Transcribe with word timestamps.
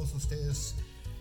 todos 0.00 0.14
ustedes. 0.14 0.74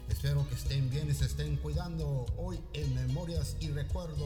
Espero 0.07 0.47
que 0.47 0.55
estén 0.55 0.89
bien 0.89 1.09
y 1.09 1.13
se 1.13 1.25
estén 1.25 1.57
cuidando 1.57 2.25
hoy 2.37 2.57
en 2.71 2.95
Memorias 2.95 3.57
y 3.59 3.69
Recuerdos. 3.71 4.17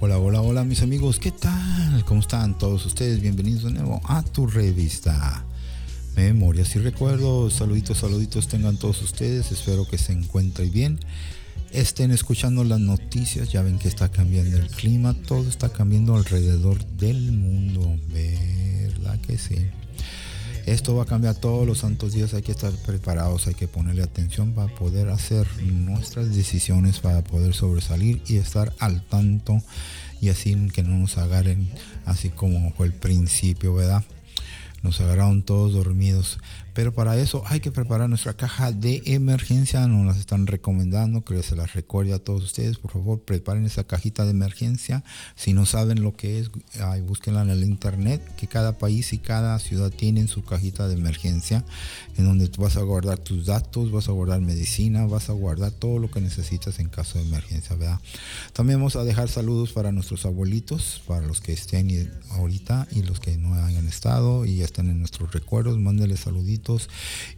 Hola, 0.00 0.18
hola, 0.18 0.42
hola 0.42 0.64
mis 0.64 0.82
amigos, 0.82 1.18
¿qué 1.18 1.30
tal? 1.30 1.71
¿Cómo 2.12 2.20
están 2.20 2.58
todos 2.58 2.84
ustedes? 2.84 3.22
Bienvenidos 3.22 3.62
de 3.62 3.70
nuevo 3.70 3.98
a 4.04 4.22
tu 4.22 4.46
revista 4.46 5.46
Memorias 6.14 6.76
y 6.76 6.78
Recuerdos. 6.78 7.54
Saluditos, 7.54 7.96
saluditos 7.96 8.48
tengan 8.48 8.76
todos 8.76 9.00
ustedes. 9.00 9.50
Espero 9.50 9.88
que 9.88 9.96
se 9.96 10.12
encuentren 10.12 10.70
bien. 10.70 11.00
Estén 11.70 12.10
escuchando 12.10 12.64
las 12.64 12.80
noticias. 12.80 13.50
Ya 13.50 13.62
ven 13.62 13.78
que 13.78 13.88
está 13.88 14.10
cambiando 14.10 14.58
el 14.58 14.68
clima. 14.68 15.14
Todo 15.26 15.48
está 15.48 15.70
cambiando 15.70 16.14
alrededor 16.14 16.84
del 16.98 17.32
mundo. 17.32 17.98
¿Verdad 18.08 19.18
que 19.20 19.38
sí? 19.38 19.56
Esto 20.66 20.94
va 20.94 21.04
a 21.04 21.06
cambiar 21.06 21.34
todos 21.36 21.66
los 21.66 21.78
santos 21.78 22.12
días, 22.12 22.34
hay 22.34 22.42
que 22.42 22.52
estar 22.52 22.72
preparados, 22.86 23.48
hay 23.48 23.54
que 23.54 23.66
ponerle 23.66 24.02
atención 24.02 24.52
para 24.52 24.72
poder 24.72 25.08
hacer 25.08 25.46
nuestras 25.62 26.32
decisiones, 26.36 27.00
para 27.00 27.24
poder 27.24 27.52
sobresalir 27.52 28.22
y 28.28 28.36
estar 28.36 28.72
al 28.78 29.02
tanto 29.02 29.60
y 30.22 30.28
así 30.28 30.54
que 30.72 30.84
no 30.84 30.96
nos 30.96 31.18
agarren 31.18 31.68
así 32.06 32.28
como 32.28 32.72
fue 32.74 32.86
el 32.86 32.92
principio, 32.92 33.74
¿verdad? 33.74 34.04
Nos 34.80 35.00
agarraron 35.00 35.42
todos 35.42 35.72
dormidos. 35.72 36.38
Pero 36.74 36.94
para 36.94 37.18
eso 37.18 37.42
hay 37.46 37.60
que 37.60 37.70
preparar 37.70 38.08
nuestra 38.08 38.34
caja 38.34 38.72
de 38.72 39.02
emergencia. 39.04 39.86
Nos 39.86 40.06
las 40.06 40.18
están 40.18 40.46
recomendando, 40.46 41.22
que 41.22 41.42
se 41.42 41.54
las 41.54 41.74
recuerde 41.74 42.14
a 42.14 42.18
todos 42.18 42.44
ustedes. 42.44 42.78
Por 42.78 42.92
favor, 42.92 43.20
preparen 43.20 43.66
esa 43.66 43.84
cajita 43.84 44.24
de 44.24 44.30
emergencia. 44.30 45.04
Si 45.36 45.52
no 45.52 45.66
saben 45.66 46.02
lo 46.02 46.14
que 46.14 46.38
es, 46.38 46.50
ay, 46.80 47.02
búsquenla 47.02 47.42
en 47.42 47.50
el 47.50 47.62
internet, 47.62 48.22
que 48.36 48.46
cada 48.46 48.78
país 48.78 49.12
y 49.12 49.18
cada 49.18 49.58
ciudad 49.58 49.90
tienen 49.90 50.28
su 50.28 50.44
cajita 50.44 50.88
de 50.88 50.94
emergencia, 50.94 51.64
en 52.16 52.24
donde 52.24 52.50
vas 52.56 52.76
a 52.78 52.82
guardar 52.82 53.18
tus 53.18 53.46
datos, 53.46 53.92
vas 53.92 54.08
a 54.08 54.12
guardar 54.12 54.40
medicina, 54.40 55.04
vas 55.06 55.28
a 55.28 55.34
guardar 55.34 55.72
todo 55.72 55.98
lo 55.98 56.10
que 56.10 56.22
necesitas 56.22 56.78
en 56.78 56.88
caso 56.88 57.18
de 57.18 57.26
emergencia, 57.26 57.76
¿verdad? 57.76 58.00
También 58.54 58.78
vamos 58.78 58.96
a 58.96 59.04
dejar 59.04 59.28
saludos 59.28 59.72
para 59.72 59.92
nuestros 59.92 60.24
abuelitos, 60.24 61.02
para 61.06 61.26
los 61.26 61.40
que 61.40 61.52
estén 61.52 61.82
ahorita 62.30 62.88
y 62.92 63.02
los 63.02 63.20
que 63.20 63.36
no 63.36 63.54
hayan 63.54 63.86
estado 63.86 64.46
y 64.46 64.56
ya 64.56 64.64
están 64.64 64.88
en 64.88 65.00
nuestros 65.00 65.32
recuerdos. 65.32 65.78
Mándenles 65.78 66.20
saluditos 66.20 66.61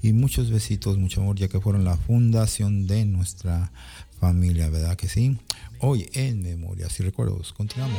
y 0.03 0.13
muchos 0.13 0.51
besitos, 0.51 0.99
mucho 0.99 1.21
amor, 1.21 1.37
ya 1.37 1.49
que 1.49 1.61
fueron 1.61 1.85
la 1.85 1.97
fundación 1.97 2.87
de 2.87 3.05
nuestra 3.05 3.73
familia, 4.21 4.69
¿verdad 4.71 4.97
que 4.97 5.09
sí? 5.09 5.39
Hoy 5.81 6.09
en 6.15 6.43
Memorias 6.43 6.99
y 7.01 7.03
Recuerdos, 7.03 7.53
continuamos. 7.53 7.99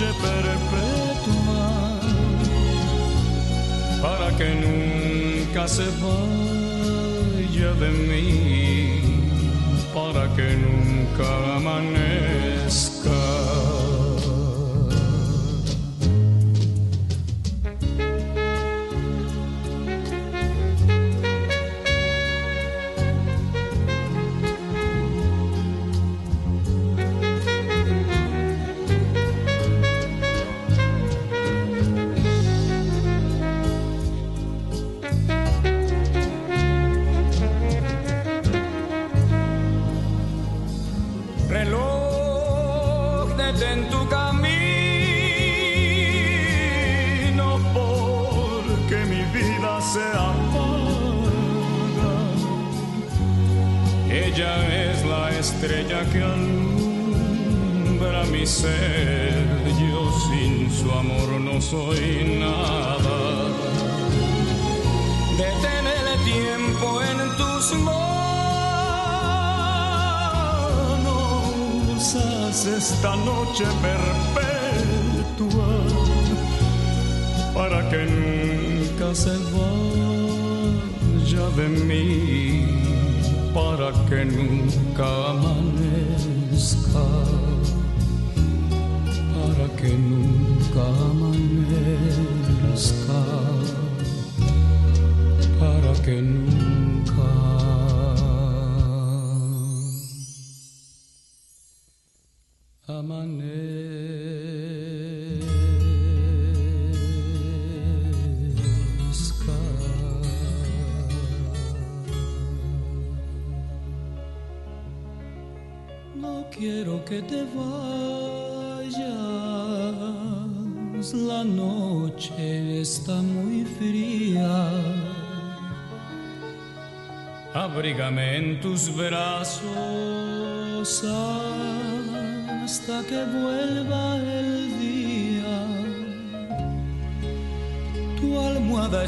noche 0.00 0.12
perpetua 0.20 2.00
para 4.00 4.30
que 4.36 4.48
nunca 4.54 5.68
se 5.68 5.84
vaya 6.00 7.72
de 7.74 7.90
mí, 7.90 9.02
para 9.92 10.26
que 10.34 10.56
nunca 10.56 11.56
amanezca. 11.56 12.39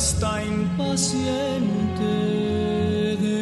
Está 0.02 0.42
impaciente 0.42 2.12
de 3.24 3.40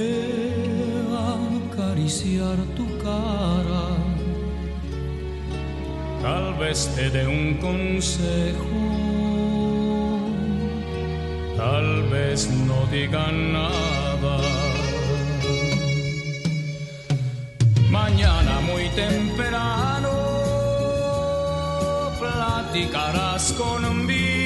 acariciar 1.72 2.56
tu 2.76 2.86
cara. 3.06 3.86
Tal 6.20 6.46
vez 6.60 6.78
te 6.94 7.08
dé 7.08 7.26
un 7.26 7.54
consejo, 7.66 8.80
tal 11.56 11.88
vez 12.14 12.38
no 12.68 12.78
diga 12.92 13.26
nada. 13.32 14.36
Mañana 17.90 18.54
muy 18.70 18.86
temprano 19.04 20.12
platicarás 22.20 23.44
conmigo 23.54 24.39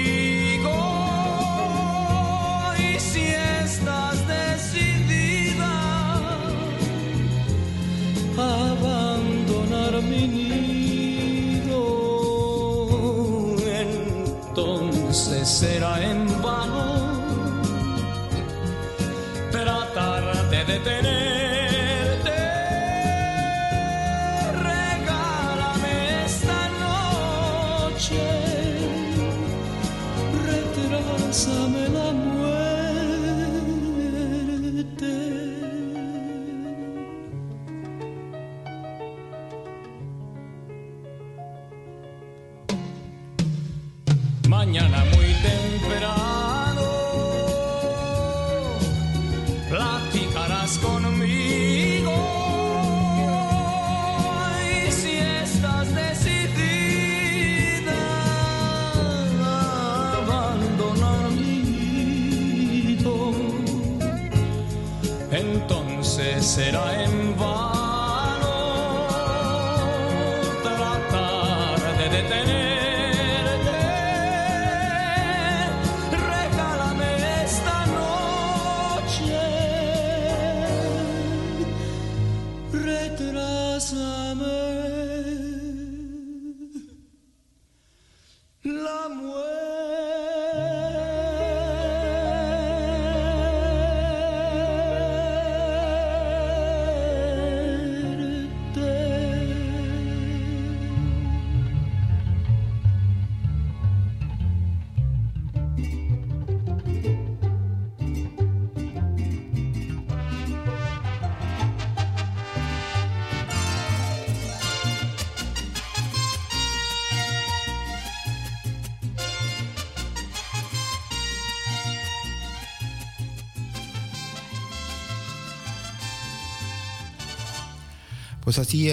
será 66.54 67.03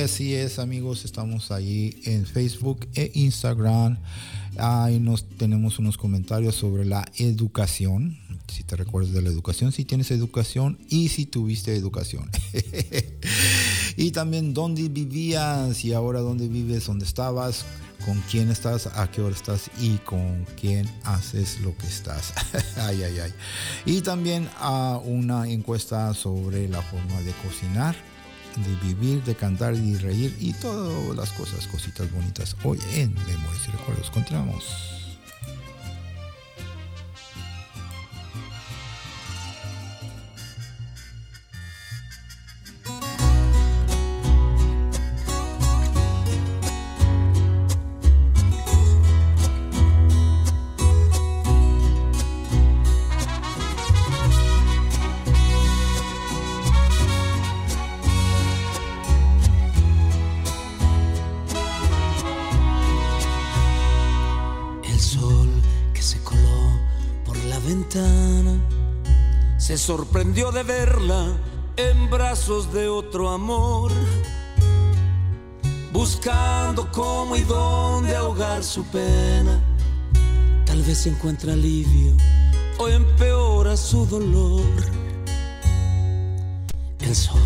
así 0.02 0.34
es, 0.34 0.58
amigos. 0.58 1.06
Estamos 1.06 1.52
ahí 1.52 2.02
en 2.06 2.26
Facebook 2.26 2.88
e 2.96 3.12
Instagram. 3.14 3.98
Ahí 4.58 5.00
nos 5.00 5.28
tenemos 5.30 5.80
unos 5.80 5.98
comentarios 5.98 6.56
sobre 6.56 6.86
la 6.86 7.06
educación. 7.18 8.18
Si 8.48 8.64
te 8.64 8.76
recuerdas 8.76 9.14
de 9.14 9.22
la 9.22 9.30
educación, 9.30 9.72
si 9.72 9.86
tienes 9.86 10.12
educación 10.12 10.80
y 10.90 11.10
si 11.10 11.26
tuviste 11.26 11.76
educación. 11.76 12.30
y 13.98 14.12
también 14.12 14.54
dónde 14.54 14.90
vivías 14.90 15.86
y 15.86 15.94
ahora 15.94 16.22
dónde 16.22 16.48
vives, 16.48 16.88
dónde 16.88 17.06
estabas, 17.06 17.66
con 18.06 18.22
quién 18.30 18.50
estás, 18.50 18.88
a 18.88 19.10
qué 19.12 19.22
hora 19.22 19.36
estás 19.36 19.70
y 19.80 19.98
con 19.98 20.46
quién 20.60 20.90
haces 21.04 21.60
lo 21.62 21.78
que 21.78 21.88
estás. 21.88 22.34
ay, 22.78 23.04
ay, 23.04 23.20
ay. 23.20 23.34
Y 23.86 24.02
también 24.02 24.50
a 24.60 25.00
una 25.04 25.48
encuesta 25.48 26.14
sobre 26.14 26.68
la 26.68 26.82
forma 26.82 27.22
de 27.22 27.32
cocinar 27.44 28.11
de 28.56 28.88
vivir, 28.88 29.24
de 29.24 29.36
cantar 29.36 29.74
y 29.76 29.96
reír 29.96 30.36
y 30.40 30.54
todas 30.54 31.16
las 31.16 31.32
cosas, 31.32 31.68
cositas 31.68 32.12
bonitas. 32.12 32.56
Hoy 32.64 32.80
en 32.94 33.14
Memorias 33.14 33.68
y 33.68 33.72
Recuerdos. 33.72 34.12
Continuamos. 34.12 35.01
Sorprendió 69.82 70.52
de 70.52 70.62
verla 70.62 71.36
en 71.76 72.08
brazos 72.12 72.72
de 72.72 72.88
otro 72.88 73.30
amor, 73.30 73.92
buscando 75.92 76.92
cómo 76.92 77.36
y 77.36 77.42
dónde 77.42 78.16
ahogar 78.16 78.64
su 78.64 78.84
pena. 78.84 79.60
Tal 80.66 80.84
vez 80.84 81.08
encuentra 81.08 81.54
alivio 81.54 82.16
o 82.78 82.90
empeora 82.90 83.76
su 83.76 84.06
dolor. 84.06 84.62
El 87.00 87.16
sol 87.16 87.42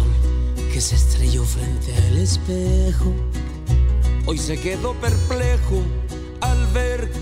que 0.74 0.82
se 0.82 0.96
estrelló 0.96 1.46
frente 1.46 1.96
al 1.96 2.18
espejo, 2.18 3.13
hoy 4.25 4.38
se 4.38 4.60
quedó 4.60 4.94
perplejo 4.96 5.82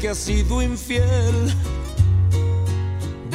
que 0.03 0.09
ha 0.09 0.15
sido 0.15 0.61
infiel. 0.61 1.53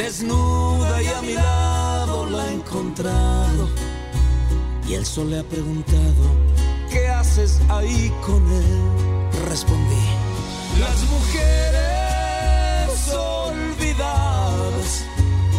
Desnuda 0.09 1.03
y 1.03 1.07
a 1.09 1.21
mi 1.21 1.35
lado 1.35 2.25
la 2.31 2.47
he 2.49 2.55
encontrado. 2.55 3.69
Y 4.88 4.95
el 4.95 5.05
sol 5.05 5.29
le 5.29 5.41
ha 5.41 5.43
preguntado, 5.43 6.23
¿qué 6.91 7.09
haces 7.09 7.61
ahí 7.69 8.11
con 8.25 8.43
él? 8.50 8.81
Respondí, 9.50 10.07
las 10.81 11.03
mujeres 11.11 12.88
olvidadas 13.12 15.05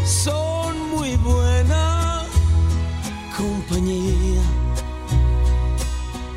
son 0.04 0.90
muy 0.96 1.16
buena 1.18 2.24
compañía. 3.38 4.42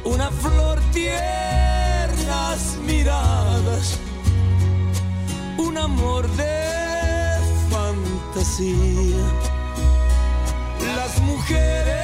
Una 0.05 0.31
flor 0.31 0.79
tiernas 0.93 2.77
miradas, 2.87 3.99
un 5.57 5.79
amor 5.79 6.29
de 6.33 6.72
Las 8.43 8.59
mujeres 11.21 11.95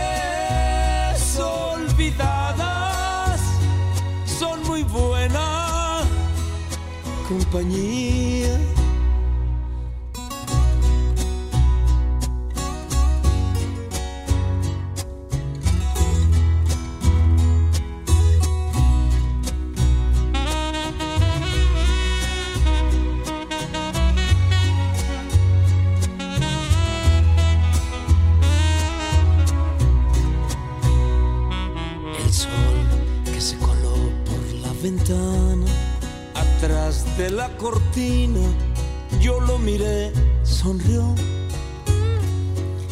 olvidadas 1.37 3.41
son 4.25 4.63
muy 4.63 4.85
buena 4.85 6.05
compañía. 7.27 8.38
Cortina, 37.59 38.41
yo 39.21 39.41
lo 39.41 39.59
miré, 39.59 40.13
sonrió. 40.43 41.15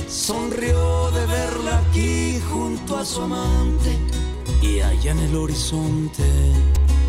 Sonrió 0.09 1.11
de 1.13 1.27
verla 1.27 1.79
aquí 1.89 2.41
junto 2.51 2.99
a 2.99 3.05
su 3.05 3.23
amante 3.23 3.97
y 4.63 4.81
allá 4.81 5.13
en 5.13 5.21
el 5.21 5.37
horizonte 5.37 6.25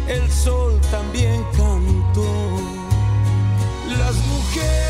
el 0.08 0.32
sol 0.32 0.80
también 0.90 1.44
cantó. 1.56 2.26
Las 3.98 4.16
mujeres 4.28 4.87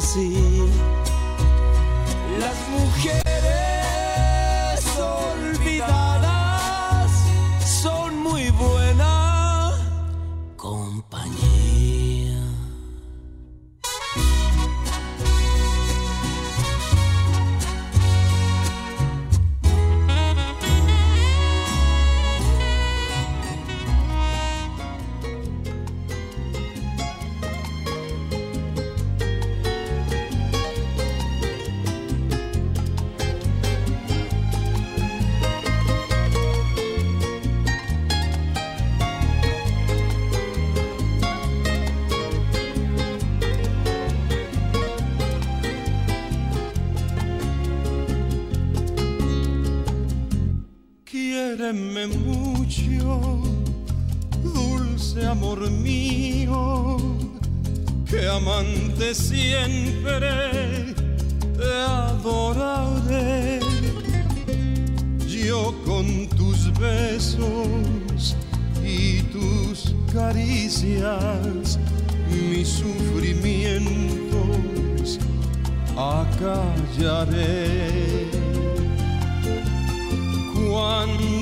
see 0.00 0.99
dulce 54.42 55.26
amor 55.26 55.70
mío, 55.70 56.96
que 58.08 58.26
amante 58.28 59.14
siempre 59.14 60.94
te 61.56 61.72
adoraré. 61.86 63.60
Yo 65.26 65.74
con 65.84 66.28
tus 66.28 66.72
besos 66.78 68.36
y 68.84 69.22
tus 69.24 69.94
caricias, 70.12 71.78
mis 72.30 72.68
sufrimientos 72.68 75.18
acallaré 75.96 77.60
cuando 80.54 81.39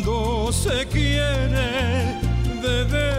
se 0.53 0.87
quiere 0.87 2.21
de 2.63 3.18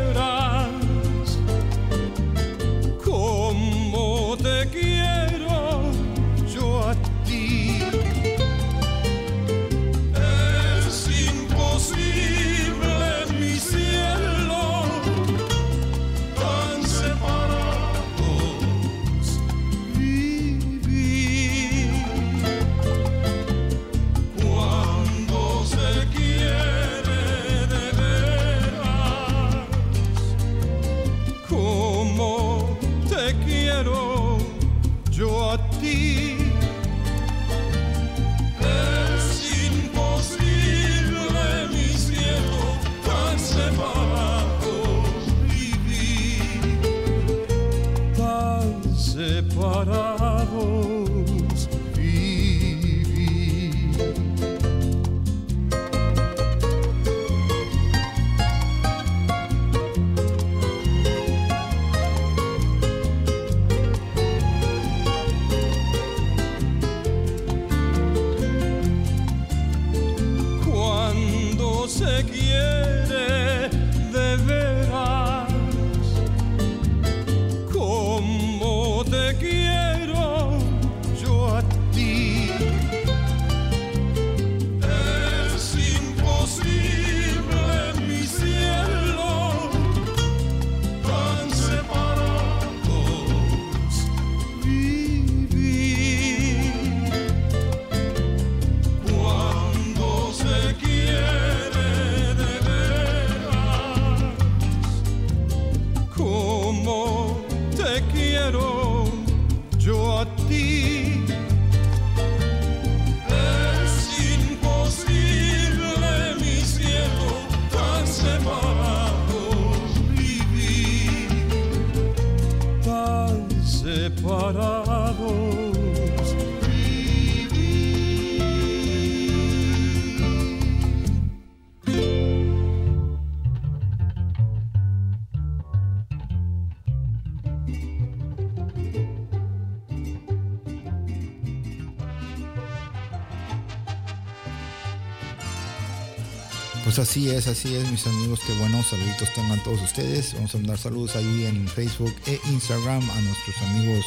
así 147.00 147.30
es, 147.30 147.48
así 147.48 147.76
es, 147.76 147.90
mis 147.90 148.06
amigos. 148.08 148.40
Qué 148.46 148.54
buenos 148.54 148.88
saluditos 148.88 149.34
tengan 149.34 149.64
todos 149.64 149.82
ustedes. 149.82 150.34
Vamos 150.34 150.54
a 150.54 150.58
mandar 150.58 150.78
saludos 150.78 151.16
ahí 151.16 151.46
en 151.46 151.68
Facebook 151.68 152.14
e 152.26 152.40
Instagram 152.52 153.10
a 153.10 153.22
nuestros 153.22 153.58
amigos 153.70 154.06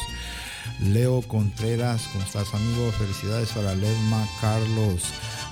Leo 0.79 1.21
Contreras. 1.23 2.03
¿Cómo 2.11 2.23
estás, 2.23 2.53
amigo? 2.53 2.91
Felicidades 2.93 3.49
para 3.49 3.73
Lerma 3.75 4.27
Carlos 4.41 5.03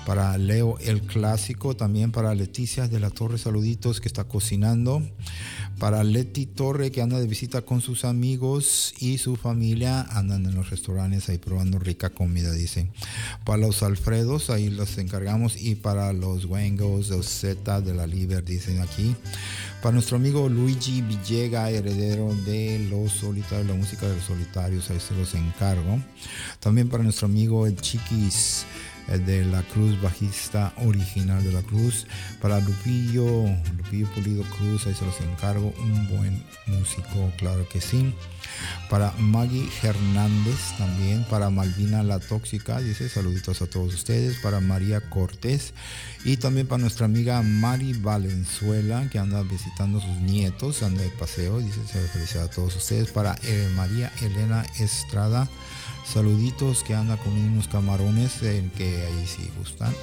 para 0.06 0.38
Leo 0.38 0.78
el 0.80 1.02
Clásico, 1.02 1.76
también 1.76 2.12
para 2.12 2.34
Leticia 2.34 2.88
de 2.88 3.00
la 3.00 3.10
Torre, 3.10 3.38
saluditos 3.38 4.02
que 4.02 4.08
está 4.08 4.24
cocinando, 4.24 5.02
para 5.80 6.04
Leti 6.04 6.46
Torre 6.46 6.92
que 6.92 7.02
anda 7.02 7.20
de 7.20 7.28
visita 7.28 7.62
con 7.62 7.82
sus 7.82 8.06
amigos 8.06 8.94
y 9.00 9.18
su 9.18 9.36
familia, 9.36 10.02
andan 10.02 10.46
en 10.46 10.56
los 10.56 10.70
restaurantes 10.70 11.30
ahí 11.30 11.38
probando 11.38 11.80
rica 11.80 12.10
comida, 12.10 12.52
dicen. 12.52 12.92
Para 13.46 13.60
los 13.60 13.84
Alfredos, 13.84 14.50
ahí 14.50 14.70
los 14.70 14.98
encargamos, 14.98 15.62
y 15.62 15.76
para 15.76 16.14
los 16.14 16.46
Wengos, 16.46 17.10
los 17.10 17.28
Z 17.28 17.82
de 17.82 17.94
la 17.94 18.08
Liber, 18.08 18.44
dicen 18.44 18.82
aquí. 18.82 19.16
Para 19.82 19.94
nuestro 19.94 20.18
amigo 20.18 20.48
Luigi 20.48 21.02
Villega, 21.02 21.72
heredero 21.72 22.36
de 22.46 22.88
los 22.90 23.14
solitarios, 23.14 23.68
la 23.68 23.74
música 23.74 24.08
de 24.08 24.16
los 24.16 24.26
solitarios, 24.26 24.90
ahí 24.92 25.00
se 25.00 25.16
los 25.16 25.34
encargo. 25.34 26.00
También 26.60 26.88
para 26.90 27.04
nuestro 27.04 27.26
amigo 27.26 27.66
el 27.66 27.76
Chiquis 27.78 28.66
de 29.08 29.46
la 29.46 29.62
Cruz, 29.64 30.00
bajista 30.02 30.74
original 30.78 31.44
de 31.44 31.52
la 31.52 31.62
Cruz. 31.62 32.08
Para 32.42 32.60
Lupillo, 32.60 33.46
Lupillo 33.78 34.08
Pulido 34.14 34.44
Cruz, 34.58 34.88
ahí 34.88 34.94
se 34.94 35.06
los 35.06 35.20
encargo, 35.22 35.74
un 35.80 36.08
buen 36.10 36.44
músico, 36.68 37.32
claro 37.38 37.68
que 37.70 37.82
sí. 37.82 38.14
Para 38.90 39.12
Maggie 39.18 39.70
Hernández 39.82 40.78
también, 40.78 41.26
para 41.30 41.50
Malvina 41.50 42.04
La 42.04 42.20
Tóxica, 42.20 42.80
dice 42.80 43.10
saluditos 43.10 43.62
a 43.62 43.68
todos 43.68 43.94
ustedes, 43.94 44.38
para 44.38 44.60
María 44.60 45.02
Cortés 45.02 45.74
y 46.26 46.38
también 46.38 46.68
para 46.68 46.82
nuestra 46.82 47.06
amiga 47.06 47.42
Mari 47.42 47.94
Valenzuela 47.94 49.08
que 49.10 49.20
anda 49.20 49.42
visitando 49.44 50.00
sus 50.00 50.18
nietos, 50.18 50.84
anda 50.84 51.02
de 51.02 51.10
paseo, 51.10 51.60
dice 51.60 51.80
felicidades 52.12 52.52
a 52.52 52.54
todos 52.54 52.76
ustedes, 52.76 53.12
para 53.12 53.36
eh, 53.44 53.70
María 53.76 54.12
Elena 54.22 54.66
Estrada. 54.80 55.48
Saluditos 56.06 56.84
que 56.84 56.94
anda 56.94 57.16
con 57.18 57.32
unos 57.34 57.68
camarones 57.68 58.42
en 58.44 58.70
que 58.72 59.06
ahí 59.06 59.28
sí 59.28 59.50
gustan. 59.58 59.94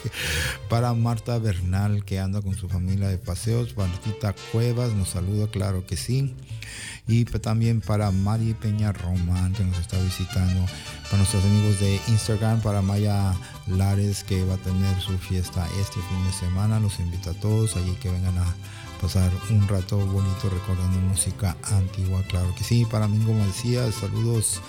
para 0.68 0.92
Marta 0.94 1.38
Bernal 1.38 2.04
que 2.04 2.18
anda 2.18 2.42
con 2.42 2.54
su 2.54 2.68
familia 2.68 3.08
de 3.08 3.18
paseos. 3.18 3.76
Martita 3.76 4.34
Cuevas 4.52 4.92
nos 4.92 5.10
saluda, 5.10 5.46
claro 5.48 5.86
que 5.86 5.96
sí. 5.96 6.34
Y 7.06 7.24
también 7.24 7.80
para 7.80 8.10
Mari 8.10 8.54
Peña 8.54 8.92
Román 8.92 9.52
que 9.52 9.64
nos 9.64 9.78
está 9.78 10.00
visitando. 10.00 10.66
Para 11.04 11.18
nuestros 11.18 11.44
amigos 11.44 11.78
de 11.78 12.00
Instagram, 12.08 12.60
para 12.62 12.82
Maya 12.82 13.34
Lares 13.66 14.24
que 14.24 14.44
va 14.44 14.54
a 14.54 14.58
tener 14.58 15.00
su 15.00 15.16
fiesta 15.18 15.66
este 15.80 16.00
fin 16.00 16.24
de 16.26 16.32
semana. 16.32 16.80
Los 16.80 16.98
invito 16.98 17.30
a 17.30 17.34
todos 17.34 17.76
allí 17.76 17.92
que 18.00 18.10
vengan 18.10 18.38
a 18.38 18.54
pasar 19.04 19.30
un 19.50 19.68
rato 19.68 19.98
bonito 19.98 20.48
recordando 20.48 20.98
música 21.00 21.54
antigua, 21.64 22.22
claro 22.26 22.54
que 22.56 22.64
sí. 22.64 22.86
Para 22.90 23.06
Mingo 23.06 23.34
Macías, 23.34 23.96
saludos 23.96 24.62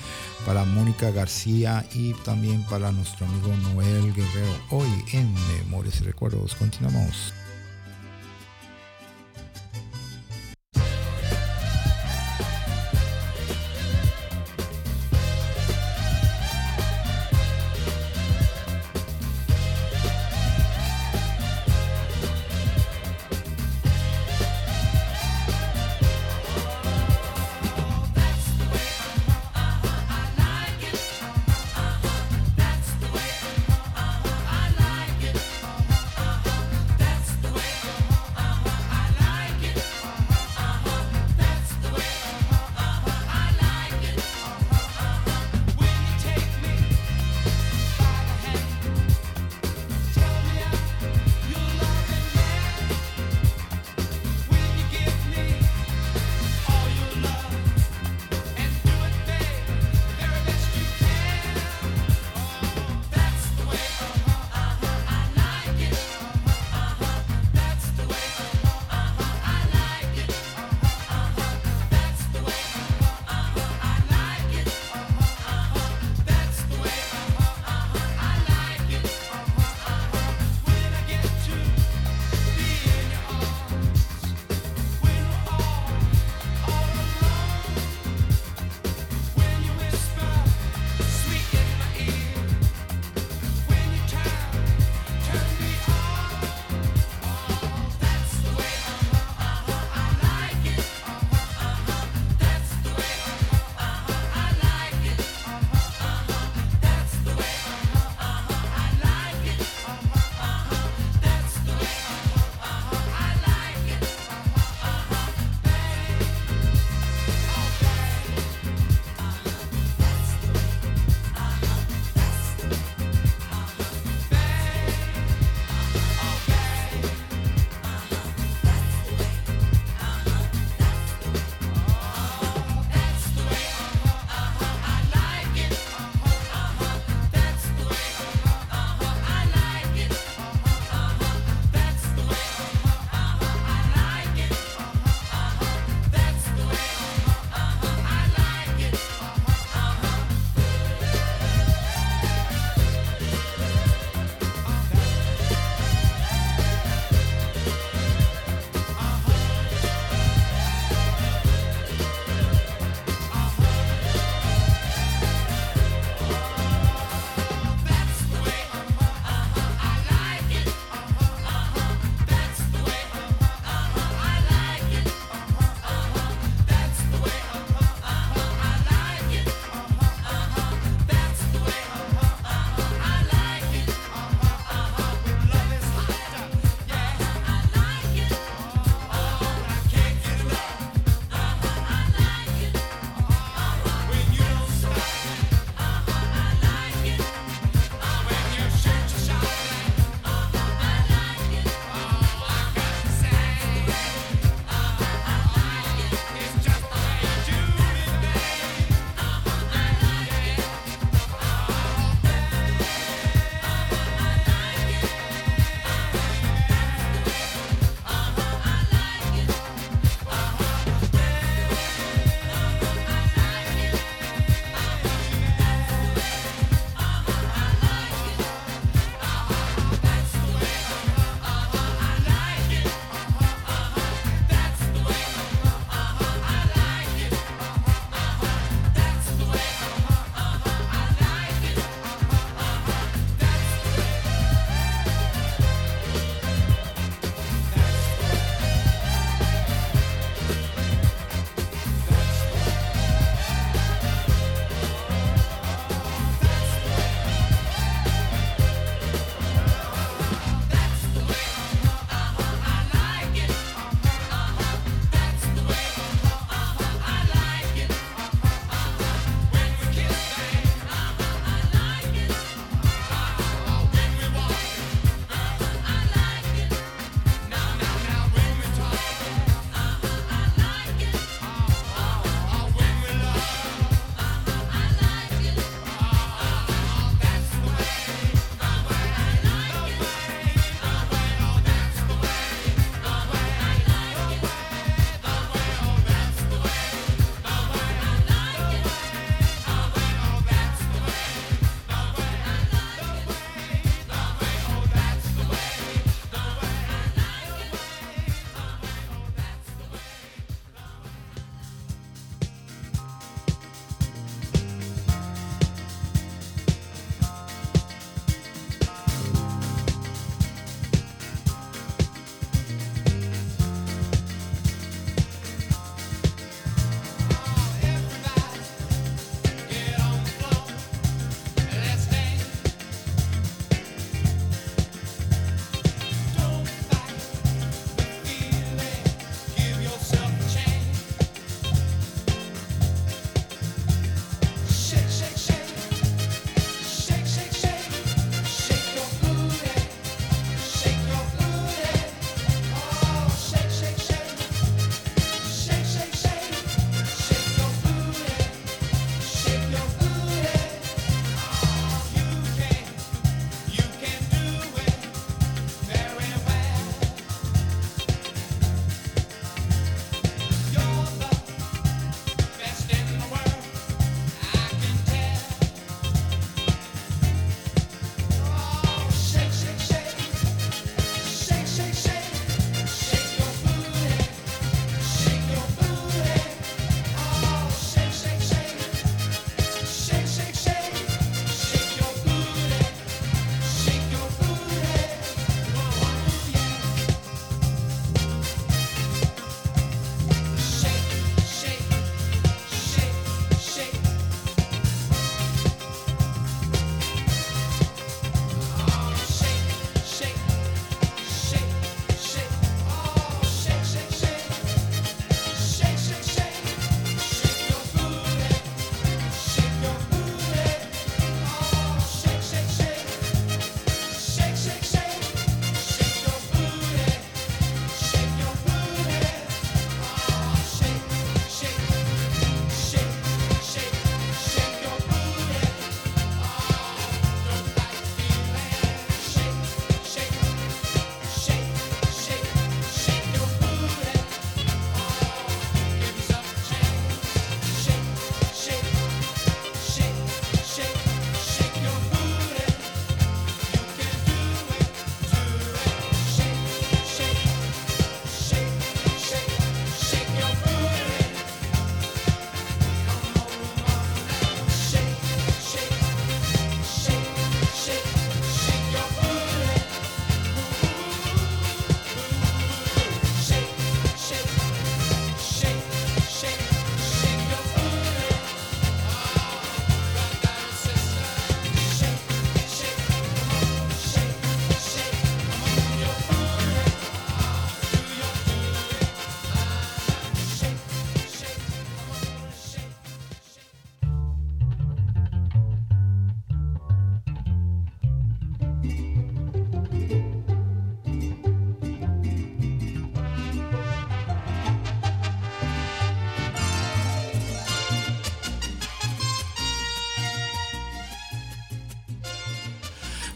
para 0.46 0.66
Mónica 0.66 1.10
García 1.10 1.86
y 1.94 2.12
también 2.26 2.62
para 2.64 2.92
nuestro 2.92 3.26
amigo 3.28 3.56
Noel 3.56 4.14
Guerrero. 4.14 4.60
Hoy 4.72 4.90
en 5.14 5.34
Memorias 5.64 6.02
y 6.02 6.04
Recuerdos 6.04 6.54
continuamos. 6.56 7.34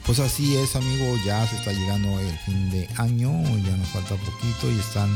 Pues 0.10 0.20
así 0.22 0.58
es, 0.58 0.76
amigo, 0.76 1.16
ya 1.24 1.46
se 1.46 1.56
está 1.56 1.72
llegando 1.72 2.20
el 2.20 2.36
fin 2.40 2.72
de 2.72 2.90
año, 2.98 3.30
ya 3.64 3.78
nos 3.78 3.90
falta 3.90 4.16
poquito 4.16 4.72
y 4.72 4.80
están 4.80 5.16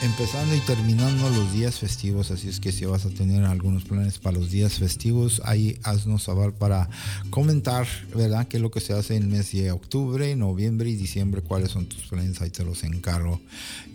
empezando 0.00 0.54
y 0.54 0.60
terminando 0.60 1.28
los 1.30 1.52
días 1.52 1.80
festivos, 1.80 2.30
así 2.30 2.48
es 2.48 2.60
que 2.60 2.70
si 2.70 2.84
vas 2.84 3.04
a 3.04 3.10
tener 3.10 3.44
algunos 3.44 3.84
planes 3.84 4.18
para 4.18 4.38
los 4.38 4.50
días 4.50 4.74
festivos, 4.74 5.42
ahí 5.44 5.76
haznos 5.82 6.22
saber 6.24 6.52
para 6.52 6.88
comentar, 7.30 7.86
¿verdad? 8.14 8.46
¿Qué 8.46 8.58
es 8.58 8.62
lo 8.62 8.70
que 8.70 8.80
se 8.80 8.92
hace 8.92 9.16
en 9.16 9.24
el 9.24 9.28
mes 9.28 9.50
de 9.52 9.72
octubre, 9.72 10.36
noviembre 10.36 10.88
y 10.88 10.94
diciembre? 10.94 11.42
¿Cuáles 11.42 11.72
son 11.72 11.86
tus 11.86 12.06
planes? 12.06 12.40
Ahí 12.40 12.50
te 12.50 12.64
los 12.64 12.84
encargo, 12.84 13.40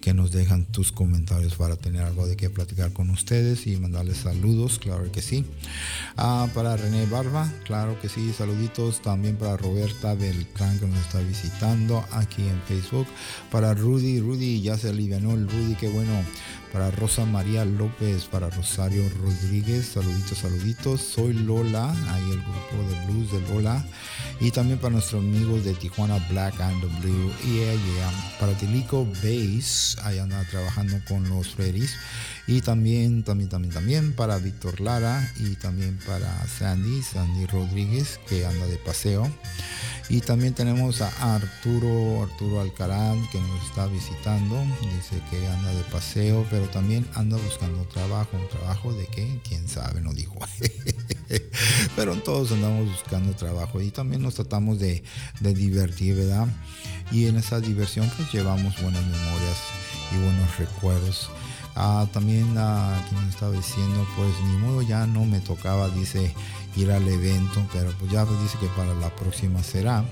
que 0.02 0.14
nos 0.14 0.32
dejan 0.32 0.66
tus 0.66 0.92
comentarios 0.92 1.56
para 1.56 1.78
tener 1.78 2.02
algo 2.02 2.28
de 2.28 2.36
qué 2.36 2.50
platicar 2.50 2.92
con 2.92 3.10
ustedes 3.10 3.66
y 3.68 3.78
mandarles 3.78 4.18
saludos, 4.18 4.80
claro 4.80 5.10
que 5.10 5.22
sí. 5.22 5.46
Ah, 6.18 6.50
para 6.54 6.76
René 6.76 7.06
Barba, 7.06 7.50
claro 7.64 8.00
que 8.02 8.10
sí, 8.10 8.34
saluditos 8.38 9.02
también 9.02 9.38
para 9.38 9.56
Roberta 9.56 10.16
Beltrán 10.16 10.80
que 10.80 10.88
nos 10.88 11.00
está 11.00 11.22
visitando 11.22 12.04
aquí 12.12 12.42
en 12.42 12.62
Facebook. 12.68 13.08
Para 13.50 13.74
Rudy, 13.74 14.20
Rudy 14.20 14.62
ya 14.62 14.78
se 14.78 14.90
alivianó 14.90 15.34
el 15.34 15.48
Rudy, 15.48 15.76
que 15.76 15.93
bueno, 15.94 16.24
para 16.74 16.90
Rosa 16.90 17.24
María 17.24 17.64
López, 17.64 18.26
para 18.26 18.50
Rosario 18.50 19.08
Rodríguez, 19.22 19.86
saluditos, 19.86 20.40
saluditos. 20.40 21.02
Soy 21.02 21.34
Lola, 21.34 21.92
ahí 22.10 22.32
el 22.32 22.42
grupo 22.42 22.90
de 22.90 23.06
blues 23.06 23.32
de 23.32 23.54
Lola. 23.54 23.86
Y 24.40 24.50
también 24.50 24.80
para 24.80 24.94
nuestros 24.94 25.22
amigos 25.22 25.64
de 25.64 25.76
Tijuana 25.76 26.18
Black 26.30 26.60
and 26.60 26.82
the 26.82 26.88
Blue. 27.00 27.32
Y 27.46 27.62
para 28.40 28.54
Tilico 28.58 29.06
Bass, 29.06 29.98
ahí 30.04 30.18
anda 30.18 30.44
trabajando 30.50 31.00
con 31.08 31.30
los 31.30 31.50
Freddy's. 31.50 31.96
Y 32.48 32.62
también, 32.62 33.24
también, 33.24 33.50
también, 33.50 33.74
también 33.74 34.14
para 34.14 34.38
Víctor 34.40 34.82
Lara 34.82 35.32
y 35.40 35.56
también 35.56 36.00
para 36.06 36.46
Sandy, 36.48 37.04
Sandy 37.04 37.46
Rodríguez, 37.46 38.20
que 38.28 38.48
anda 38.48 38.66
de 38.66 38.78
paseo. 38.78 39.32
Y 40.10 40.20
también 40.20 40.54
tenemos 40.54 41.02
a 41.02 41.36
Arturo, 41.36 42.24
Arturo 42.24 42.60
Alcarán, 42.60 43.26
que 43.32 43.40
nos 43.40 43.64
está 43.66 43.88
visitando. 43.88 44.62
Dice 44.82 45.22
que 45.30 45.48
anda 45.48 45.74
de 45.74 45.84
paseo, 45.86 46.46
pero 46.50 46.63
también 46.68 47.08
anda 47.14 47.38
buscando 47.38 47.84
trabajo. 47.86 48.38
¿Un 48.38 48.48
trabajo 48.50 48.94
de 48.94 49.08
qué? 49.08 49.40
¿Quién 49.48 49.68
sabe? 49.68 50.02
No 50.02 50.14
dijo. 50.14 50.36
pero 51.96 52.16
todos 52.18 52.52
andamos 52.52 52.90
buscando 52.90 53.34
trabajo 53.36 53.82
y 53.82 53.92
también 53.92 54.22
nos 54.22 54.36
tratamos 54.36 54.80
de, 54.80 55.04
de 55.40 55.54
divertir, 55.54 56.16
¿verdad? 56.16 56.48
Y 57.12 57.28
en 57.28 57.38
esa 57.38 57.60
diversión 57.60 58.10
pues 58.16 58.32
llevamos 58.32 58.82
buenas 58.82 59.04
memorias 59.04 59.58
y 60.12 60.18
buenos 60.24 60.58
recuerdos. 60.58 61.30
Ah, 61.76 62.06
también 62.14 62.56
a 62.58 62.96
ah, 62.96 63.06
quien 63.10 63.28
estaba 63.30 63.52
diciendo, 63.52 64.06
pues 64.16 64.30
ni 64.46 64.58
modo 64.58 64.84
ya 64.84 65.08
no 65.08 65.26
me 65.26 65.40
tocaba, 65.40 65.90
dice, 65.90 66.34
ir 66.76 66.92
al 66.92 67.08
evento, 67.08 67.66
pero 67.74 67.92
pues 67.98 68.12
ya 68.12 68.26
dice 68.26 68.58
que 68.60 68.68
para 68.68 68.94
la 68.96 69.10
próxima 69.16 69.64
será. 69.64 70.06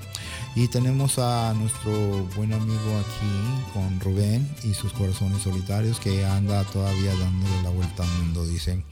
Y 0.53 0.67
tenemos 0.67 1.17
a 1.17 1.53
nuestro 1.53 1.91
buen 2.35 2.51
amigo 2.51 2.99
aquí 2.99 3.71
con 3.73 3.99
Rubén 4.01 4.53
y 4.63 4.73
sus 4.73 4.91
corazones 4.91 5.43
solitarios 5.43 5.97
que 5.99 6.25
anda 6.25 6.65
todavía 6.65 7.15
dándole 7.15 7.63
la 7.63 7.69
vuelta 7.69 8.03
al 8.03 8.09
mundo, 8.19 8.45
dicen. 8.45 8.83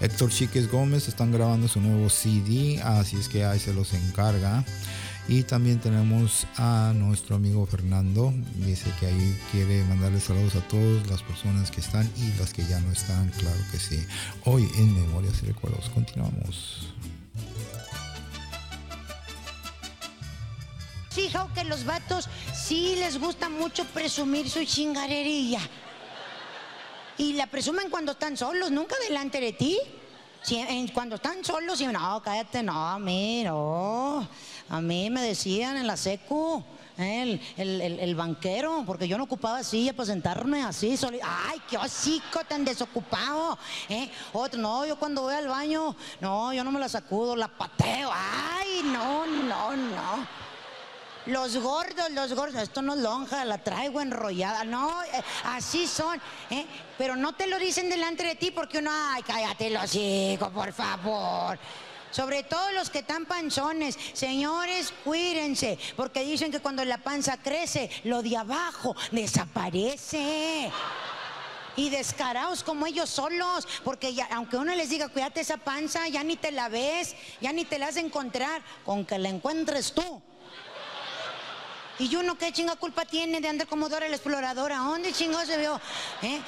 Héctor 0.00 0.30
Chiques 0.30 0.70
Gómez 0.70 1.06
están 1.06 1.30
grabando 1.30 1.68
su 1.68 1.80
nuevo 1.80 2.10
CD, 2.10 2.82
así 2.82 3.16
es 3.16 3.28
que 3.28 3.44
ahí 3.44 3.60
se 3.60 3.72
los 3.72 3.94
encarga. 3.94 4.64
Y 5.28 5.44
también 5.44 5.78
tenemos 5.78 6.46
a 6.56 6.92
nuestro 6.94 7.36
amigo 7.36 7.66
Fernando, 7.66 8.32
dice 8.64 8.90
que 8.98 9.06
ahí 9.06 9.38
quiere 9.52 9.84
mandarle 9.84 10.20
saludos 10.20 10.56
a 10.56 10.68
todas 10.68 11.06
las 11.08 11.22
personas 11.22 11.70
que 11.70 11.80
están 11.80 12.08
y 12.16 12.36
las 12.38 12.52
que 12.52 12.64
ya 12.66 12.80
no 12.80 12.90
están, 12.90 13.28
claro 13.30 13.60
que 13.70 13.78
sí. 13.78 14.04
Hoy 14.44 14.68
en 14.76 14.94
Memorias 14.94 15.40
y 15.42 15.46
Recuerdos, 15.46 15.88
continuamos. 15.90 16.95
Fijo 21.16 21.48
que 21.54 21.64
los 21.64 21.86
vatos 21.86 22.28
sí 22.52 22.94
les 22.96 23.18
gusta 23.18 23.48
mucho 23.48 23.86
presumir 23.86 24.50
su 24.50 24.62
chingarería. 24.66 25.60
Y 27.16 27.32
la 27.32 27.46
presumen 27.46 27.88
cuando 27.88 28.12
están 28.12 28.36
solos, 28.36 28.70
nunca 28.70 28.94
delante 29.08 29.40
de 29.40 29.54
ti. 29.54 29.78
cuando 30.92 31.14
están 31.14 31.42
solos, 31.42 31.80
y 31.80 31.86
no, 31.86 32.20
cállate, 32.22 32.62
no, 32.62 32.98
mira, 32.98 33.52
no. 33.52 34.28
A 34.68 34.80
mí 34.82 35.08
me 35.08 35.22
decían 35.22 35.78
en 35.78 35.86
la 35.86 35.96
secu, 35.96 36.62
el, 36.98 37.40
el, 37.56 38.14
banquero, 38.14 38.84
porque 38.86 39.08
yo 39.08 39.16
no 39.16 39.24
ocupaba 39.24 39.64
silla 39.64 39.94
para 39.94 40.04
sentarme 40.04 40.64
así. 40.64 40.98
Soli 40.98 41.18
Ay, 41.22 41.62
qué 41.66 41.78
hocico 41.78 42.40
tan 42.46 42.62
desocupado. 42.62 43.58
¿eh? 43.88 44.10
No, 44.58 44.84
yo 44.84 44.98
cuando 44.98 45.22
voy 45.22 45.34
al 45.34 45.48
baño, 45.48 45.96
no, 46.20 46.52
yo 46.52 46.62
no 46.62 46.70
me 46.70 46.78
la 46.78 46.90
sacudo, 46.90 47.34
la 47.36 47.48
pateo. 47.48 48.10
Ay, 48.12 48.82
no, 48.84 49.24
no, 49.24 49.74
no. 49.74 50.45
Los 51.26 51.56
gordos, 51.56 52.10
los 52.12 52.32
gordos, 52.34 52.62
esto 52.62 52.82
no 52.82 52.94
es 52.94 53.00
lonja, 53.00 53.44
la 53.44 53.58
traigo 53.58 54.00
enrollada. 54.00 54.62
No, 54.62 55.02
eh, 55.02 55.22
así 55.44 55.88
son. 55.88 56.20
¿eh? 56.50 56.64
Pero 56.96 57.16
no 57.16 57.34
te 57.34 57.48
lo 57.48 57.58
dicen 57.58 57.90
delante 57.90 58.24
de 58.24 58.36
ti 58.36 58.52
porque 58.52 58.78
uno, 58.78 58.92
ay, 58.92 59.24
cállate 59.24 59.70
los 59.70 59.92
hijos, 59.96 60.50
por 60.50 60.72
favor. 60.72 61.58
Sobre 62.12 62.44
todo 62.44 62.70
los 62.72 62.90
que 62.90 63.00
están 63.00 63.26
panzones. 63.26 63.98
Señores, 64.12 64.94
cuídense, 65.04 65.78
porque 65.96 66.24
dicen 66.24 66.52
que 66.52 66.60
cuando 66.60 66.84
la 66.84 66.98
panza 66.98 67.36
crece, 67.38 67.90
lo 68.04 68.22
de 68.22 68.36
abajo 68.36 68.94
desaparece. 69.10 70.70
Y 71.74 71.90
descarados 71.90 72.62
como 72.62 72.86
ellos 72.86 73.10
solos, 73.10 73.66
porque 73.82 74.14
ya, 74.14 74.28
aunque 74.30 74.56
uno 74.56 74.74
les 74.76 74.90
diga, 74.90 75.08
cuídate 75.08 75.40
esa 75.40 75.56
panza, 75.56 76.08
ya 76.08 76.22
ni 76.22 76.36
te 76.36 76.52
la 76.52 76.68
ves, 76.68 77.16
ya 77.40 77.52
ni 77.52 77.64
te 77.64 77.80
la 77.80 77.88
has 77.88 77.96
de 77.96 78.02
encontrar, 78.02 78.62
con 78.84 79.04
que 79.04 79.18
la 79.18 79.28
encuentres 79.28 79.92
tú. 79.92 80.22
Y 81.98 82.14
uno, 82.16 82.36
¿qué 82.36 82.52
chinga 82.52 82.76
culpa 82.76 83.04
tiene 83.04 83.40
de 83.40 83.48
andar 83.48 83.66
como 83.66 83.88
Dora 83.88 84.08
la 84.08 84.16
exploradora? 84.16 84.76
¿Dónde 84.76 85.12
chingado 85.12 85.46
se 85.46 85.56
vio? 85.56 85.80
¿Eh? 86.22 86.42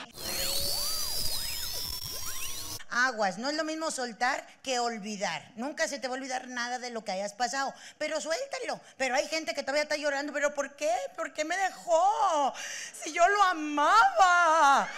aguas. 2.91 3.39
No 3.39 3.49
es 3.49 3.57
lo 3.57 3.65
mismo 3.65 3.91
soltar 3.91 4.47
que 4.63 4.79
olvidar. 4.79 5.43
Nunca 5.57 5.89
se 5.89 5.99
te 5.99 6.09
va 6.09 6.15
a 6.15 6.19
olvidar 6.19 6.49
nada 6.49 6.79
de 6.79 6.91
lo 6.91 7.05
que 7.05 7.13
hayas 7.13 7.35
pasado. 7.35 7.75
Pero 7.99 8.21
suéltalo. 8.21 8.81
Pero 8.97 9.15
hay 9.15 9.27
gente 9.29 9.55
que 9.55 9.63
todavía 9.63 9.83
está 9.83 9.97
llorando. 9.97 10.33
¿Pero 10.33 10.55
por 10.55 10.75
qué? 10.77 10.93
¿Por 11.17 11.33
qué 11.33 11.45
me 11.45 11.57
dejó? 11.57 12.55
Si 13.03 13.13
yo 13.13 13.27
lo 13.29 13.43
amaba. 13.45 14.89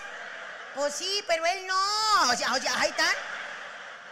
Pues 0.75 0.95
sí, 0.95 1.25
pero 1.27 1.45
él 1.47 1.67
no. 1.67 2.33
O 2.33 2.37
sea, 2.37 2.53
ahí 2.53 2.91
están. 2.91 3.15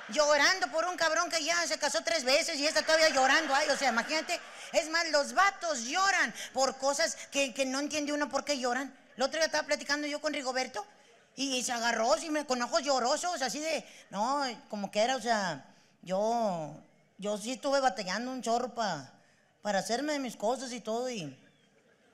Llorando 0.09 0.69
por 0.69 0.87
un 0.87 0.97
cabrón 0.97 1.29
que 1.31 1.45
ya 1.45 1.67
se 1.67 1.79
casó 1.79 2.03
tres 2.03 2.25
veces 2.25 2.57
y 2.57 2.67
está 2.67 2.83
todavía 2.83 3.11
llorando. 3.11 3.55
Ay, 3.55 3.69
o 3.69 3.77
sea, 3.77 3.91
imagínate. 3.91 4.41
Es 4.73 4.91
más, 4.91 5.09
los 5.11 5.33
vatos 5.33 5.85
lloran 5.85 6.35
por 6.53 6.77
cosas 6.79 7.17
que, 7.31 7.55
que 7.55 7.67
no 7.67 7.81
entiende 7.81 8.13
uno 8.13 8.29
por 8.29 8.45
qué 8.45 8.59
lloran. 8.59 8.95
El 9.17 9.23
otro 9.23 9.39
día 9.39 9.47
estaba 9.47 9.67
platicando 9.67 10.07
yo 10.07 10.21
con 10.21 10.33
Rigoberto 10.33 10.87
y, 11.35 11.63
se 11.63 11.73
agarró 11.73 12.15
con 12.47 12.63
ojos 12.63 12.83
llorosos, 12.83 13.43
así 13.43 13.61
de, 13.61 13.85
no, 14.11 14.43
como 14.69 14.91
que 14.91 15.01
era, 15.01 15.15
o 15.15 15.21
sea, 15.21 15.65
yo, 16.03 16.75
yo 17.17 17.39
sí 17.39 17.53
estuve 17.53 17.81
batallando 17.81 18.33
un 18.33 18.43
chorro 18.43 18.75
para 18.75 19.79
hacerme 19.79 20.19
mis 20.19 20.37
cosas 20.37 20.73
y 20.73 20.81
todo. 20.81 21.09
Y 21.09 21.39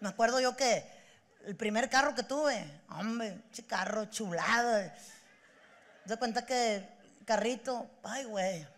me 0.00 0.10
acuerdo 0.10 0.40
yo 0.40 0.54
que 0.56 0.86
el 1.46 1.56
primer 1.56 1.88
carro 1.88 2.14
que 2.14 2.22
tuve, 2.22 2.82
hombre, 2.90 3.40
ese 3.50 3.64
carro 3.64 4.04
chulado. 4.06 4.90
Se 6.06 6.16
cuenta 6.18 6.44
que 6.44 6.86
carrito, 7.24 7.88
ay, 8.02 8.24
güey. 8.24 8.73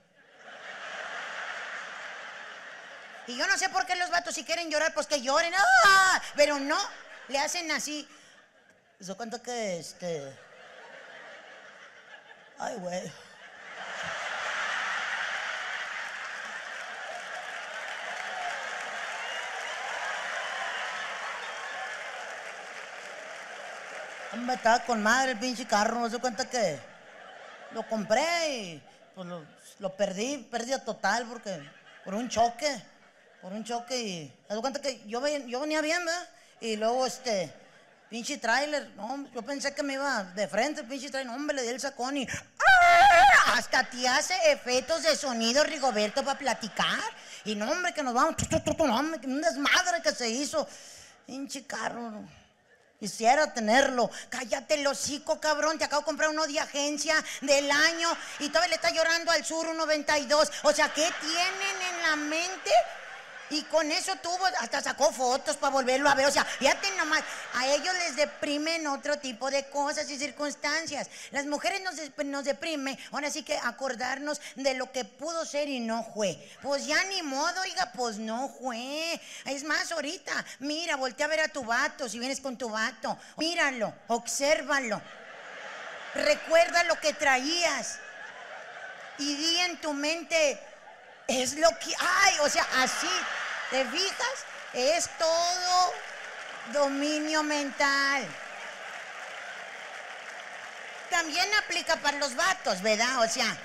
Y 3.27 3.37
yo 3.37 3.47
no 3.47 3.59
sé 3.59 3.69
por 3.69 3.85
qué 3.87 3.97
los 3.97 4.11
vatos 4.11 4.35
si 4.35 4.45
quieren 4.45 4.71
llorar, 4.71 4.95
pues 4.95 5.07
que 5.07 5.21
lloren, 5.21 5.53
¡ah! 5.55 6.23
Pero 6.37 6.61
no, 6.61 6.79
le 7.29 7.39
hacen 7.39 7.71
así. 7.73 8.09
Se 9.01 9.15
cuenta 9.15 9.41
que 9.41 9.79
este. 9.79 10.33
Ay, 12.59 12.77
güey. 12.77 13.13
Me 24.37 24.55
estaba 24.55 24.81
con 24.81 25.03
madre 25.03 25.33
el 25.33 25.39
pinche 25.39 25.67
carro, 25.67 25.99
no 25.99 26.11
se 26.11 26.19
cuenta 26.19 26.49
que 26.49 26.79
lo 27.73 27.87
compré 27.89 28.51
y 28.51 28.83
pues 29.15 29.27
lo, 29.27 29.45
lo, 29.79 29.97
perdí, 29.97 30.39
pérdida 30.39 30.85
total 30.85 31.27
porque 31.27 31.61
por 32.05 32.15
un 32.15 32.29
choque, 32.29 32.83
por 33.43 33.53
un 33.53 33.65
choque 33.65 33.99
y 33.99 34.33
me 34.49 34.61
cuenta 34.61 34.81
que 34.81 35.03
yo, 35.07 35.21
venía 35.21 35.81
bien, 35.81 36.05
¿verdad? 36.05 36.29
Y 36.61 36.77
luego 36.77 37.07
este 37.07 37.53
Pinche 38.09 38.39
trailer, 38.39 38.89
no, 38.95 39.27
yo 39.35 39.43
pensé 39.43 39.75
que 39.75 39.83
me 39.83 39.95
iba 39.95 40.23
de 40.23 40.47
frente, 40.47 40.85
pinche 40.85 41.11
trailer, 41.11 41.35
hombre, 41.35 41.57
le 41.57 41.63
di 41.63 41.69
el 41.71 41.81
sacón 41.81 42.17
y 42.17 42.25
¡ah! 42.25 43.55
hasta 43.55 43.83
te 43.91 44.07
hace 44.07 44.33
efectos 44.53 45.03
de 45.03 45.17
sonido 45.17 45.65
Rigoberto 45.65 46.25
para 46.25 46.39
platicar. 46.39 47.01
Y 47.45 47.57
no, 47.57 47.69
hombre, 47.69 47.93
que 47.93 48.05
nos 48.05 48.15
vamos, 48.15 48.37
no, 48.79 48.97
hombre, 48.97 49.21
que 49.21 49.27
un 49.27 49.41
desmadre 49.41 50.03
que 50.03 50.13
se 50.13 50.29
hizo. 50.29 50.69
Pinche 51.27 51.67
carro, 51.67 52.25
Quisiera 52.99 53.53
tenerlo. 53.53 54.11
Cállate 54.31 54.75
el 54.75 54.87
hocico, 54.87 55.39
cabrón. 55.39 55.77
Te 55.77 55.85
acabo 55.85 56.01
de 56.01 56.07
comprar 56.07 56.31
uno 56.31 56.47
de 56.47 56.59
agencia 56.59 57.23
del 57.43 57.71
año 57.71 58.09
y 58.39 58.49
todavía 58.49 58.71
le 58.71 58.75
está 58.77 58.91
llorando 58.91 59.31
al 59.33 59.45
sur 59.45 59.67
un 59.67 59.77
92. 59.77 60.51
O 60.63 60.73
sea, 60.73 60.89
¿qué 60.95 61.07
tienen 61.21 61.83
en 61.91 62.03
la 62.03 62.17
mente? 62.17 62.71
Y 63.51 63.63
con 63.65 63.91
eso 63.93 64.15
tuvo, 64.17 64.45
hasta 64.61 64.83
sacó 64.83 65.13
fotos 65.13 65.57
para 65.57 65.73
volverlo 65.73 66.09
a 66.09 66.15
ver. 66.15 66.27
O 66.27 66.31
sea, 66.31 66.45
fíjate 66.45 66.91
nomás, 66.97 67.23
a 67.55 67.67
ellos 67.69 67.95
les 67.95 68.17
deprimen 68.17 68.87
otro 68.89 69.19
tipo 69.19 69.51
de 69.51 69.67
cosas 69.67 70.11
y 70.11 70.19
circunstancias. 70.19 71.09
Las 71.31 71.47
mujeres 71.47 71.81
nos, 71.83 71.95
nos 72.25 72.45
deprime, 72.45 72.99
ahora 73.13 73.31
sí 73.31 73.45
que 73.45 73.57
acordarnos 73.57 74.41
de 74.57 74.75
lo 74.75 74.91
que 74.91 75.05
pudo 75.05 75.45
ser 75.45 75.69
y 75.69 75.79
no 75.79 76.05
fue. 76.13 76.37
Pues 76.63 76.87
ya 76.87 77.03
ni 77.05 77.23
modo, 77.23 77.61
oiga, 77.61 77.93
pues 77.95 78.19
no 78.19 78.49
fue. 78.61 79.21
Es 79.45 79.63
más, 79.63 79.93
ahorita, 79.93 80.33
mira, 80.59 80.97
voltea 80.97 81.27
a 81.27 81.31
ver 81.31 81.41
a 81.41 81.49
tu 81.49 81.65
vato, 81.65 82.09
si 82.09 82.19
vienes 82.19 82.41
con 82.41 82.59
tu 82.59 82.69
vato. 82.69 83.17
Míralo, 83.37 83.95
obsérvalo. 84.09 85.01
Recuerda 86.15 86.83
lo 86.85 86.99
que 86.99 87.13
traías. 87.13 87.99
Y 89.19 89.35
di 89.35 89.61
en 89.61 89.81
tu 89.81 89.93
mente, 89.95 90.61
es 91.29 91.55
lo 91.55 91.69
que 91.79 91.95
hay, 91.99 92.39
o 92.41 92.49
sea, 92.49 92.67
así, 92.83 93.11
¿te 93.71 93.85
fijas? 93.87 94.45
Es 94.73 95.09
todo 95.19 95.95
dominio 96.73 97.43
mental. 97.43 98.27
También 101.11 101.49
aplica 101.55 101.97
para 101.97 102.19
los 102.19 102.35
vatos, 102.35 102.83
¿verdad? 102.83 103.21
O 103.23 103.29
sea, 103.29 103.57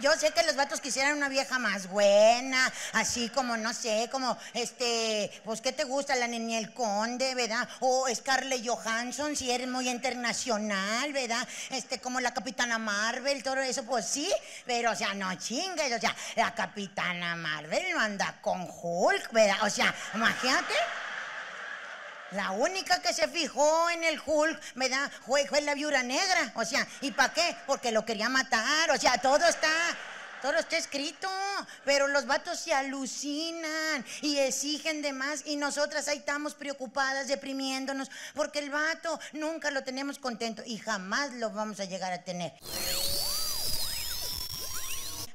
yo 0.00 0.12
sé 0.12 0.30
que 0.30 0.42
los 0.44 0.56
vatos 0.56 0.80
quisieran 0.80 1.16
una 1.16 1.28
vieja 1.28 1.58
más 1.58 1.88
buena, 1.88 2.72
así 2.92 3.28
como, 3.28 3.56
no 3.56 3.72
sé, 3.72 4.08
como, 4.10 4.36
este, 4.54 5.30
pues, 5.44 5.60
¿qué 5.60 5.72
te 5.72 5.84
gusta? 5.84 6.16
La 6.16 6.26
Neniel 6.26 6.72
Conde, 6.72 7.34
¿verdad? 7.34 7.68
O 7.80 8.06
Scarlett 8.14 8.66
Johansson, 8.66 9.36
si 9.36 9.50
eres 9.50 9.68
muy 9.68 9.88
internacional, 9.88 11.12
¿verdad? 11.12 11.46
Este, 11.70 12.00
como 12.00 12.20
la 12.20 12.34
Capitana 12.34 12.78
Marvel, 12.78 13.42
todo 13.42 13.60
eso, 13.60 13.84
pues 13.84 14.06
sí, 14.06 14.30
pero, 14.66 14.92
o 14.92 14.94
sea, 14.94 15.14
no 15.14 15.34
chingues, 15.36 15.92
o 15.92 16.00
sea, 16.00 16.14
la 16.36 16.54
Capitana 16.54 17.36
Marvel 17.36 17.82
no 17.92 18.00
anda 18.00 18.38
con 18.40 18.68
Hulk, 18.70 19.32
¿verdad? 19.32 19.56
O 19.62 19.70
sea, 19.70 19.94
imagínate. 20.14 20.74
La 22.32 22.52
única 22.52 23.00
que 23.02 23.12
se 23.12 23.28
fijó 23.28 23.90
en 23.90 24.04
el 24.04 24.20
Hulk, 24.24 24.58
¿verdad? 24.74 25.10
Fue, 25.26 25.46
fue 25.46 25.60
la 25.60 25.74
viuda 25.74 26.02
negra. 26.02 26.52
O 26.54 26.64
sea, 26.64 26.86
¿y 27.02 27.10
para 27.10 27.34
qué? 27.34 27.56
Porque 27.66 27.92
lo 27.92 28.04
quería 28.06 28.28
matar. 28.28 28.90
O 28.90 28.96
sea, 28.96 29.18
todo 29.18 29.46
está. 29.46 29.68
Todo 30.40 30.58
está 30.58 30.76
escrito, 30.76 31.28
pero 31.84 32.08
los 32.08 32.26
vatos 32.26 32.58
se 32.58 32.74
alucinan 32.74 34.04
y 34.22 34.38
exigen 34.38 35.00
de 35.00 35.12
más 35.12 35.46
y 35.46 35.54
nosotras 35.54 36.08
ahí 36.08 36.18
estamos 36.18 36.54
preocupadas, 36.54 37.28
deprimiéndonos, 37.28 38.10
porque 38.34 38.58
el 38.58 38.70
vato 38.70 39.20
nunca 39.34 39.70
lo 39.70 39.84
tenemos 39.84 40.18
contento 40.18 40.64
y 40.66 40.78
jamás 40.78 41.32
lo 41.34 41.50
vamos 41.50 41.78
a 41.78 41.84
llegar 41.84 42.12
a 42.12 42.24
tener. 42.24 42.52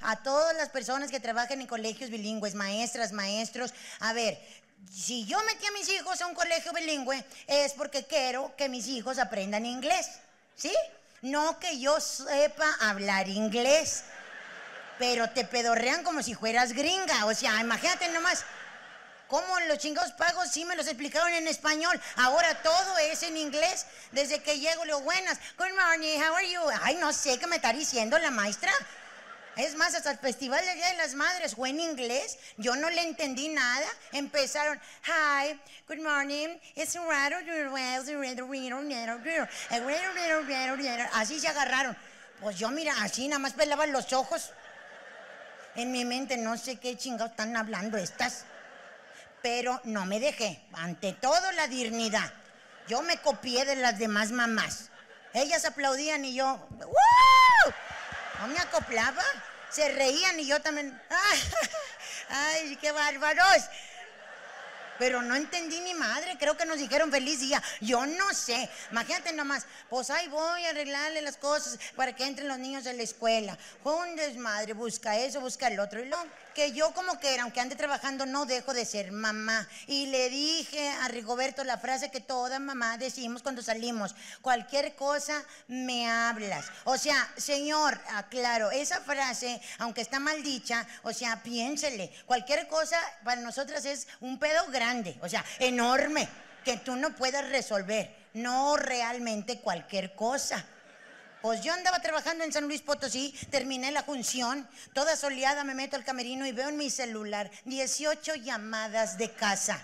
A 0.02 0.22
todas 0.24 0.58
las 0.58 0.68
personas 0.68 1.10
que 1.10 1.22
trabajan 1.22 1.62
en 1.62 1.68
colegios 1.68 2.10
bilingües, 2.10 2.54
maestras, 2.54 3.14
maestros, 3.14 3.74
a 4.02 4.12
ver, 4.12 4.38
si 4.92 5.26
yo 5.26 5.42
metí 5.44 5.66
a 5.66 5.72
mis 5.72 5.90
hijos 5.90 6.22
a 6.22 6.28
un 6.28 6.34
colegio 6.34 6.74
bilingüe 6.74 7.24
es 7.48 7.74
porque 7.74 8.06
quiero 8.06 8.56
que 8.56 8.70
mis 8.70 8.88
hijos 8.88 9.20
aprendan 9.20 9.66
inglés, 9.66 10.08
¿sí? 10.56 10.74
No 11.22 11.60
que 11.60 11.80
yo 11.80 12.00
sepa 12.00 12.72
hablar 12.80 13.28
inglés, 13.28 14.04
pero 15.00 15.30
te 15.30 15.46
pedorrean 15.46 16.04
como 16.04 16.22
si 16.24 16.36
fueras 16.36 16.74
gringa, 16.74 17.26
o 17.26 17.34
sea, 17.34 17.60
imagínate 17.60 18.08
nomás. 18.10 18.46
¿Cómo 19.28 19.60
los 19.62 19.80
chingados 19.80 20.14
pagos 20.14 20.50
sí 20.50 20.64
me 20.64 20.78
los 20.78 20.88
explicaron 20.88 21.34
en 21.34 21.48
español? 21.50 22.00
Ahora 22.16 22.62
todo 22.64 22.98
es 23.00 23.24
en 23.24 23.36
inglés. 23.36 23.86
Desde 24.14 24.42
que 24.42 24.58
llego, 24.58 24.86
le 24.86 24.94
digo, 24.94 25.02
buenas, 25.02 25.38
good 25.58 25.76
morning, 25.78 26.18
how 26.22 26.34
are 26.34 26.50
you? 26.50 26.62
Ay, 26.82 26.96
no 26.96 27.12
sé 27.12 27.38
qué 27.38 27.46
me 27.46 27.58
está 27.58 27.74
diciendo 27.74 28.18
la 28.20 28.32
maestra. 28.32 28.72
Es 29.58 29.76
más, 29.76 29.96
hasta 29.96 30.12
el 30.12 30.20
Festival 30.20 30.64
del 30.64 30.76
Día 30.76 30.92
de 30.92 30.98
las 30.98 31.16
Madres 31.16 31.56
fue 31.56 31.70
en 31.70 31.80
inglés. 31.80 32.38
Yo 32.58 32.76
no 32.76 32.92
le 32.92 33.02
entendí 33.02 33.50
nada. 33.50 33.88
Empezaron, 34.12 34.80
hi, 35.04 35.60
good 35.88 36.04
morning, 36.04 36.50
it's 36.76 36.96
Así 41.14 41.40
se 41.40 41.48
agarraron. 41.48 41.98
Pues 42.40 42.60
yo, 42.60 42.70
mira, 42.70 42.94
así 43.02 43.28
nada 43.28 43.40
más 43.40 43.54
pelaban 43.54 43.92
los 43.92 44.14
ojos. 44.14 44.52
En 45.76 45.92
mi 45.92 46.06
mente 46.06 46.38
no 46.38 46.56
sé 46.56 46.76
qué 46.78 46.96
chingados 46.96 47.32
están 47.32 47.58
hablando 47.58 47.98
estas. 47.98 48.46
Pero 49.42 49.82
no 49.86 50.06
me 50.06 50.20
dejé. 50.20 50.62
Ante 50.74 51.14
todo, 51.14 51.52
la 51.54 51.68
dignidad. 51.68 52.32
Yo 52.88 53.02
me 53.02 53.18
copié 53.18 53.66
de 53.66 53.76
las 53.76 53.98
demás 53.98 54.32
mamás. 54.32 54.90
Ellas 55.34 55.66
aplaudían 55.66 56.26
y 56.26 56.36
yo, 56.36 56.68
¡Woo! 56.70 57.74
No 58.40 58.48
me 58.48 58.60
acoplaba. 58.60 59.24
Se 59.70 59.90
reían 59.90 60.40
y 60.40 60.48
yo 60.48 60.62
también. 60.62 61.00
¡Ay, 62.30 62.76
qué 62.78 62.92
bárbaros! 62.92 63.64
Pero 65.00 65.22
no 65.22 65.36
entendí 65.36 65.80
ni 65.80 65.94
madre, 65.94 66.38
creo 66.40 66.58
que 66.58 66.66
nos 66.66 66.80
dijeron 66.80 67.12
feliz 67.12 67.40
día. 67.40 67.62
Yo 67.82 68.06
no 68.06 68.34
sé. 68.34 68.70
Imagínate 68.92 69.32
nomás, 69.32 69.66
pues 69.90 70.10
ahí 70.10 70.28
voy 70.28 70.66
a 70.66 70.70
arreglarle 70.70 71.22
las 71.22 71.38
cosas 71.38 71.78
para 71.96 72.16
que 72.16 72.26
entren 72.26 72.48
los 72.48 72.58
niños 72.58 72.88
a 72.88 72.94
la 72.94 73.04
escuela. 73.04 73.58
Fue 73.84 73.94
un 73.96 74.16
desmadre, 74.16 74.74
busca 74.74 75.16
eso, 75.18 75.40
busca 75.40 75.68
el 75.68 75.80
otro. 75.80 76.02
Y 76.02 76.06
lo 76.06 76.18
que 76.58 76.72
yo 76.72 76.92
como 76.92 77.20
que, 77.20 77.40
aunque 77.40 77.60
ande 77.60 77.76
trabajando, 77.76 78.26
no 78.26 78.48
dejo 78.48 78.74
de 78.74 78.84
ser 78.84 79.12
mamá. 79.12 79.68
Y 79.86 80.08
le 80.08 80.28
dije 80.32 80.90
a 80.90 81.08
Rigoberto 81.08 81.64
la 81.64 81.78
frase 81.78 82.10
que 82.10 82.20
toda 82.20 82.58
mamá 82.58 82.98
decimos 82.98 83.44
cuando 83.44 83.62
salimos. 83.62 84.16
Cualquier 84.42 84.96
cosa 84.96 85.44
me 85.68 86.10
hablas. 86.10 86.66
O 86.86 86.98
sea, 86.98 87.32
señor, 87.38 88.02
aclaro, 88.16 88.72
esa 88.72 89.00
frase, 89.02 89.62
aunque 89.78 90.02
está 90.02 90.20
mal 90.20 90.42
dicha, 90.42 90.88
o 91.04 91.14
sea, 91.14 91.44
piénsele. 91.44 92.12
Cualquier 92.26 92.68
cosa 92.68 92.98
para 93.24 93.40
nosotras 93.42 93.86
es 93.86 94.08
un 94.20 94.40
pedo 94.40 94.66
grande, 94.72 95.16
o 95.22 95.30
sea, 95.30 95.46
enorme, 95.60 96.28
que 96.66 96.78
tú 96.78 96.96
no 96.96 97.16
puedas 97.16 97.48
resolver. 97.50 98.16
No 98.34 98.78
realmente 98.78 99.60
cualquier 99.60 100.16
cosa. 100.16 100.66
Pues 101.42 101.62
yo 101.62 101.72
andaba 101.72 102.02
trabajando 102.02 102.44
en 102.44 102.52
San 102.52 102.66
Luis 102.66 102.82
Potosí, 102.82 103.34
terminé 103.52 103.92
la 103.92 104.04
función, 104.04 104.68
toda 104.94 105.16
soleada 105.16 105.64
me 105.64 105.76
meto 105.76 105.96
al 105.96 106.04
camerino 106.04 106.48
y 106.48 106.52
veo 106.52 106.70
en 106.70 106.78
mi 106.78 106.90
celular 106.90 107.52
18 107.66 108.36
llamadas 108.36 109.18
de 109.18 109.32
casa. 109.32 109.80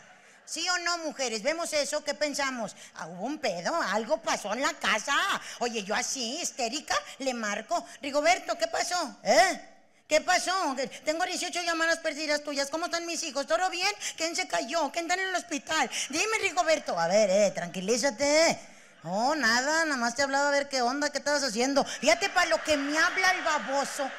¿Sí 0.45 0.67
o 0.67 0.77
no, 0.79 0.97
mujeres? 0.99 1.41
¿Vemos 1.41 1.71
eso? 1.71 2.03
¿Qué 2.03 2.15
pensamos? 2.15 2.75
Ah, 2.95 3.07
hubo 3.07 3.25
un 3.25 3.37
pedo, 3.37 3.73
algo 3.81 4.21
pasó 4.21 4.53
en 4.53 4.61
la 4.61 4.73
casa. 4.73 5.13
Oye, 5.59 5.83
yo 5.83 5.95
así, 5.95 6.41
histérica, 6.41 6.95
le 7.19 7.33
marco. 7.33 7.85
Rigoberto, 8.01 8.57
¿qué 8.57 8.67
pasó? 8.67 9.17
¿Eh? 9.23 9.61
¿Qué 10.07 10.19
pasó? 10.21 10.75
Tengo 11.05 11.23
18 11.23 11.61
llamadas 11.61 11.99
perdidas 11.99 12.43
tuyas. 12.43 12.69
¿Cómo 12.69 12.85
están 12.85 13.05
mis 13.05 13.23
hijos? 13.23 13.47
¿Todo 13.47 13.69
bien? 13.69 13.91
¿Quién 14.17 14.35
se 14.35 14.47
cayó? 14.47 14.91
¿Quién 14.91 15.05
está 15.05 15.21
en 15.21 15.29
el 15.29 15.35
hospital? 15.35 15.89
Dime, 16.09 16.39
Rigoberto. 16.41 16.99
A 16.99 17.07
ver, 17.07 17.29
eh, 17.29 17.51
tranquilízate. 17.51 18.72
No, 19.03 19.35
nada, 19.35 19.83
nada 19.83 19.97
más 19.97 20.15
te 20.15 20.23
hablaba 20.23 20.47
a 20.47 20.51
ver 20.51 20.69
qué 20.69 20.81
onda, 20.81 21.09
qué 21.09 21.17
estabas 21.17 21.43
haciendo. 21.43 21.83
Fíjate 21.83 22.29
para 22.29 22.49
lo 22.49 22.63
que 22.63 22.77
me 22.77 22.97
habla 22.97 23.31
el 23.31 23.43
baboso. 23.43 24.09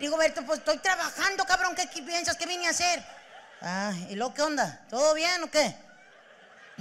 Rigoberto, 0.00 0.44
pues 0.44 0.58
estoy 0.58 0.78
trabajando, 0.78 1.44
cabrón. 1.44 1.74
¿Qué, 1.76 2.02
piensas 2.02 2.36
que 2.36 2.46
vine 2.46 2.66
a 2.66 2.70
hacer? 2.70 3.04
Ah, 3.60 3.92
¿y 4.08 4.16
luego 4.16 4.34
qué 4.34 4.42
onda? 4.42 4.80
¿Todo 4.88 5.14
bien 5.14 5.42
o 5.44 5.50
qué? 5.50 5.76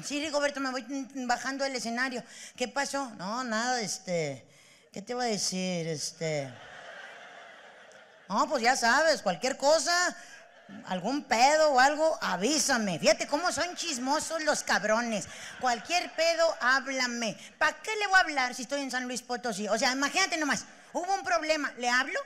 Sí, 0.03 0.19
Rigoberto, 0.23 0.59
me 0.61 0.71
voy 0.71 0.85
bajando 1.27 1.63
del 1.63 1.75
escenario. 1.75 2.23
¿Qué 2.55 2.67
pasó? 2.67 3.11
No, 3.17 3.43
nada, 3.43 3.79
este. 3.81 4.45
¿Qué 4.91 5.03
te 5.03 5.11
iba 5.11 5.23
a 5.23 5.27
decir? 5.27 5.87
Este. 5.87 6.51
No, 8.29 8.47
pues 8.47 8.63
ya 8.63 8.75
sabes, 8.75 9.21
cualquier 9.21 9.57
cosa, 9.57 10.15
algún 10.87 11.23
pedo 11.23 11.71
o 11.71 11.79
algo, 11.79 12.17
avísame. 12.21 12.99
Fíjate 12.99 13.27
cómo 13.27 13.51
son 13.51 13.75
chismosos 13.75 14.43
los 14.43 14.63
cabrones. 14.63 15.27
Cualquier 15.59 16.11
pedo, 16.15 16.57
háblame. 16.61 17.37
¿Para 17.57 17.77
qué 17.81 17.95
le 17.95 18.07
voy 18.07 18.17
a 18.17 18.21
hablar 18.21 18.55
si 18.55 18.63
estoy 18.63 18.81
en 18.81 18.91
San 18.91 19.05
Luis 19.05 19.21
Potosí? 19.21 19.67
O 19.67 19.77
sea, 19.77 19.91
imagínate 19.91 20.37
nomás, 20.37 20.65
hubo 20.93 21.13
un 21.13 21.23
problema, 21.23 21.71
¿le 21.77 21.89
hablo? 21.89 22.19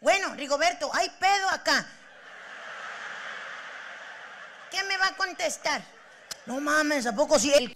Bueno, 0.00 0.34
Rigoberto, 0.34 0.90
hay 0.94 1.10
pedo 1.18 1.48
acá. 1.50 1.86
¿Qué 4.70 4.82
me 4.84 4.96
va 4.98 5.08
a 5.08 5.16
contestar? 5.16 5.82
No 6.46 6.60
mames, 6.60 7.06
¿a 7.06 7.14
poco 7.14 7.38
sí? 7.38 7.52
El 7.52 7.74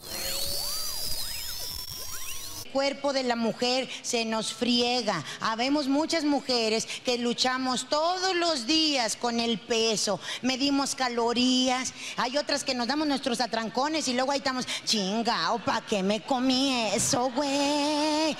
cuerpo 2.70 3.12
de 3.12 3.22
la 3.22 3.36
mujer 3.36 3.88
se 4.02 4.24
nos 4.24 4.52
friega. 4.52 5.22
Habemos 5.40 5.88
muchas 5.88 6.24
mujeres 6.24 6.86
que 7.04 7.18
luchamos 7.18 7.88
todos 7.88 8.34
los 8.36 8.66
días 8.66 9.16
con 9.16 9.40
el 9.40 9.58
peso, 9.58 10.20
medimos 10.42 10.94
calorías. 10.94 11.92
Hay 12.16 12.36
otras 12.36 12.64
que 12.64 12.74
nos 12.74 12.86
damos 12.86 13.06
nuestros 13.06 13.40
atrancones 13.40 14.08
y 14.08 14.14
luego 14.14 14.32
ahí 14.32 14.38
estamos, 14.38 14.66
chingao, 14.84 15.58
¿para 15.64 15.86
qué 15.86 16.02
me 16.02 16.22
comí 16.22 16.90
eso, 16.94 17.30
güey? 17.30 18.36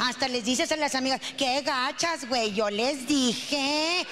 Hasta 0.00 0.28
les 0.28 0.44
dices 0.44 0.72
a 0.72 0.76
las 0.76 0.94
amigas, 0.94 1.20
qué 1.36 1.60
gachas, 1.60 2.26
güey. 2.26 2.54
Yo 2.54 2.70
les 2.70 3.06
dije. 3.06 4.06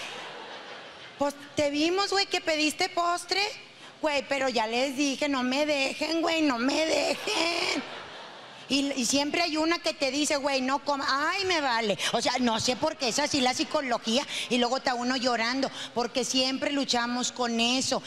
Pues 1.18 1.34
te 1.56 1.70
vimos, 1.70 2.10
güey, 2.10 2.26
que 2.26 2.42
pediste 2.42 2.90
postre. 2.90 3.40
Güey, 4.02 4.24
pero 4.28 4.48
ya 4.48 4.66
les 4.66 4.96
dije, 4.96 5.28
no 5.28 5.42
me 5.42 5.66
dejen, 5.66 6.20
güey, 6.20 6.42
no 6.42 6.58
me 6.58 6.86
dejen. 6.86 7.82
Y, 8.68 9.04
siempre 9.04 9.42
hay 9.42 9.56
una 9.56 9.78
que 9.78 9.94
te 9.94 10.10
dice, 10.10 10.36
güey, 10.36 10.60
no 10.60 10.84
coma, 10.84 11.06
ay, 11.08 11.44
me 11.46 11.60
vale. 11.60 11.98
O 12.12 12.20
sea, 12.20 12.32
no 12.40 12.60
sé 12.60 12.76
por 12.76 12.96
qué 12.96 13.08
es 13.08 13.18
así 13.18 13.40
la 13.40 13.54
psicología 13.54 14.26
y 14.50 14.58
luego 14.58 14.78
está 14.78 14.94
uno 14.94 15.16
llorando, 15.16 15.70
porque 15.94 16.24
siempre 16.24 16.72
luchamos 16.72 17.32
con 17.32 17.60
eso. 17.60 18.02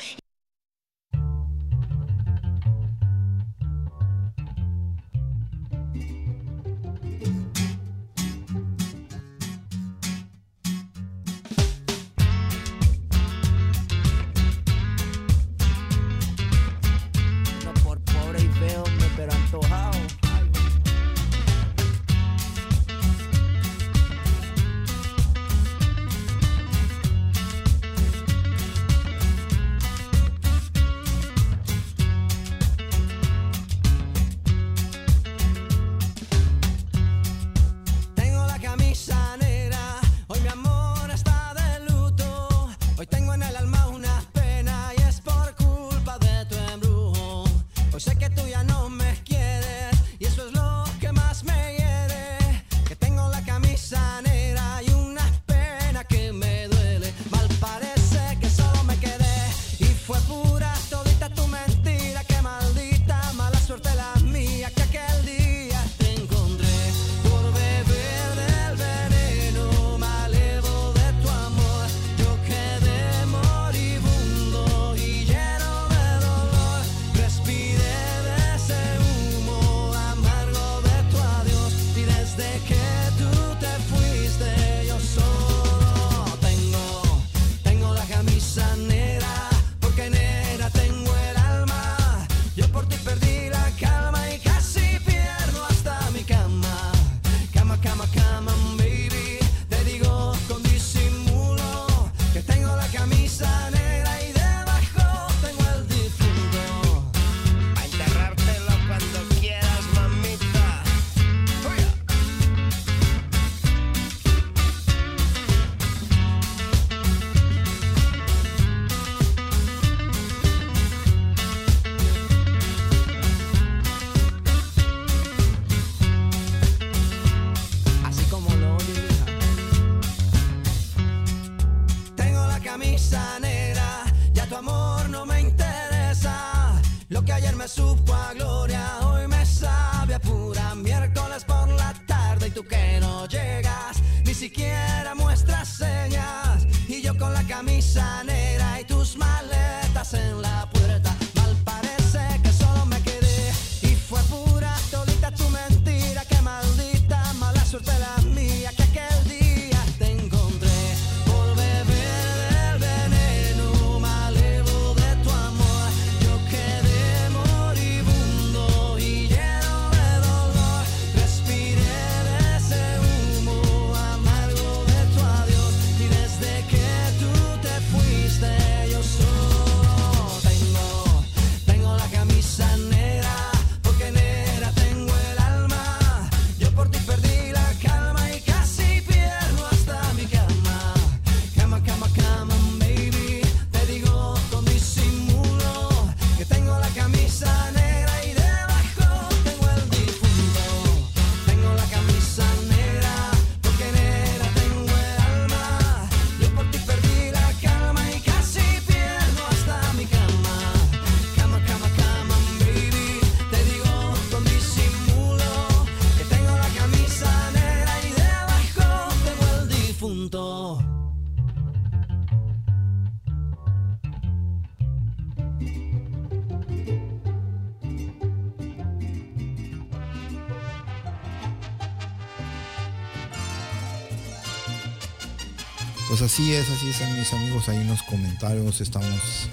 Así 236.32 236.54
es, 236.54 236.70
así 236.70 236.88
es, 236.88 237.02
mis 237.18 237.34
amigos. 237.34 237.68
Ahí 237.68 237.76
en 237.76 237.90
los 237.90 238.04
comentarios 238.04 238.80
estamos 238.80 239.50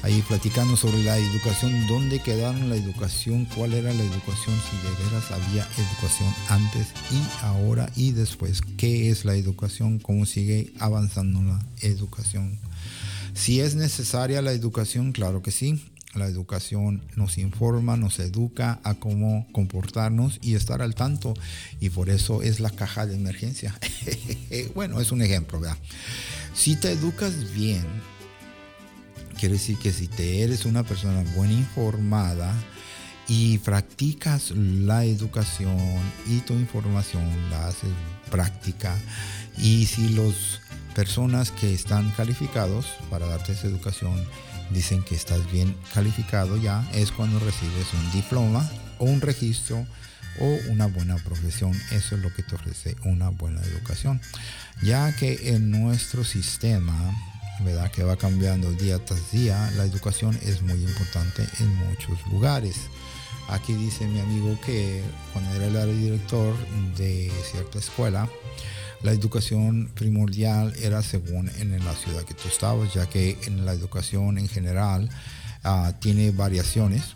ahí 0.00 0.24
platicando 0.26 0.74
sobre 0.74 1.04
la 1.04 1.18
educación, 1.18 1.86
dónde 1.86 2.18
quedaron 2.18 2.70
la 2.70 2.76
educación, 2.76 3.44
cuál 3.54 3.74
era 3.74 3.92
la 3.92 4.02
educación, 4.02 4.56
si 4.58 4.88
de 4.88 5.04
veras 5.04 5.30
había 5.30 5.68
educación 5.76 6.34
antes 6.48 6.86
y 7.10 7.44
ahora 7.44 7.90
y 7.94 8.12
después, 8.12 8.62
qué 8.78 9.10
es 9.10 9.26
la 9.26 9.34
educación, 9.34 9.98
cómo 9.98 10.24
sigue 10.24 10.72
avanzando 10.78 11.42
la 11.42 11.62
educación. 11.82 12.58
Si 13.34 13.60
es 13.60 13.74
necesaria 13.74 14.40
la 14.40 14.52
educación, 14.52 15.12
claro 15.12 15.42
que 15.42 15.50
sí, 15.50 15.84
la 16.14 16.26
educación 16.26 17.02
nos 17.16 17.38
informa, 17.38 17.96
nos 17.96 18.18
educa 18.18 18.80
a 18.84 18.94
cómo 18.94 19.46
comportarnos 19.52 20.38
y 20.42 20.54
estar 20.54 20.82
al 20.82 20.94
tanto. 20.94 21.34
Y 21.80 21.90
por 21.90 22.10
eso 22.10 22.42
es 22.42 22.60
la 22.60 22.70
caja 22.70 23.06
de 23.06 23.14
emergencia. 23.14 23.78
bueno, 24.74 25.00
es 25.00 25.12
un 25.12 25.22
ejemplo, 25.22 25.60
¿verdad? 25.60 25.78
Si 26.54 26.76
te 26.76 26.92
educas 26.92 27.52
bien, 27.52 27.84
quiere 29.38 29.54
decir 29.54 29.76
que 29.78 29.92
si 29.92 30.06
te 30.06 30.42
eres 30.42 30.64
una 30.64 30.84
persona 30.84 31.24
buena 31.34 31.54
informada 31.54 32.54
y 33.28 33.58
practicas 33.58 34.50
la 34.52 35.04
educación 35.04 35.76
y 36.26 36.40
tu 36.40 36.54
información 36.54 37.24
la 37.50 37.68
haces 37.68 37.90
práctica 38.30 38.94
y 39.58 39.86
si 39.86 40.10
las 40.10 40.60
personas 40.94 41.50
que 41.50 41.74
están 41.74 42.10
calificados 42.12 42.86
para 43.10 43.26
darte 43.26 43.52
esa 43.52 43.66
educación 43.66 44.14
dicen 44.70 45.02
que 45.02 45.14
estás 45.14 45.50
bien 45.50 45.76
calificado 45.92 46.56
ya, 46.56 46.88
es 46.92 47.12
cuando 47.12 47.38
recibes 47.38 47.92
un 47.94 48.12
diploma 48.12 48.68
o 48.98 49.04
un 49.04 49.20
registro 49.20 49.86
o 50.40 50.58
una 50.70 50.86
buena 50.86 51.16
profesión. 51.16 51.72
Eso 51.90 52.16
es 52.16 52.22
lo 52.22 52.32
que 52.34 52.42
te 52.42 52.54
ofrece 52.54 52.96
una 53.04 53.28
buena 53.28 53.62
educación. 53.62 54.20
Ya 54.82 55.14
que 55.16 55.54
en 55.54 55.70
nuestro 55.70 56.24
sistema, 56.24 56.94
¿verdad? 57.60 57.90
Que 57.90 58.02
va 58.02 58.16
cambiando 58.16 58.72
día 58.72 58.98
tras 59.04 59.30
día, 59.30 59.70
la 59.76 59.84
educación 59.84 60.38
es 60.42 60.62
muy 60.62 60.82
importante 60.82 61.46
en 61.60 61.74
muchos 61.76 62.18
lugares. 62.30 62.76
Aquí 63.48 63.74
dice 63.74 64.06
mi 64.06 64.20
amigo 64.20 64.58
que 64.64 65.02
cuando 65.32 65.54
era 65.54 65.82
el 65.84 66.00
director 66.00 66.54
de 66.96 67.30
cierta 67.50 67.78
escuela, 67.78 68.28
la 69.04 69.12
educación 69.12 69.90
primordial 69.94 70.72
era 70.82 71.02
según 71.02 71.50
en 71.58 71.78
la 71.84 71.92
ciudad 71.94 72.22
que 72.22 72.32
tú 72.32 72.48
estabas, 72.48 72.94
ya 72.94 73.06
que 73.06 73.36
en 73.46 73.66
la 73.66 73.72
educación 73.72 74.38
en 74.38 74.48
general 74.48 75.10
ah, 75.62 75.92
tiene 76.00 76.30
variaciones, 76.30 77.12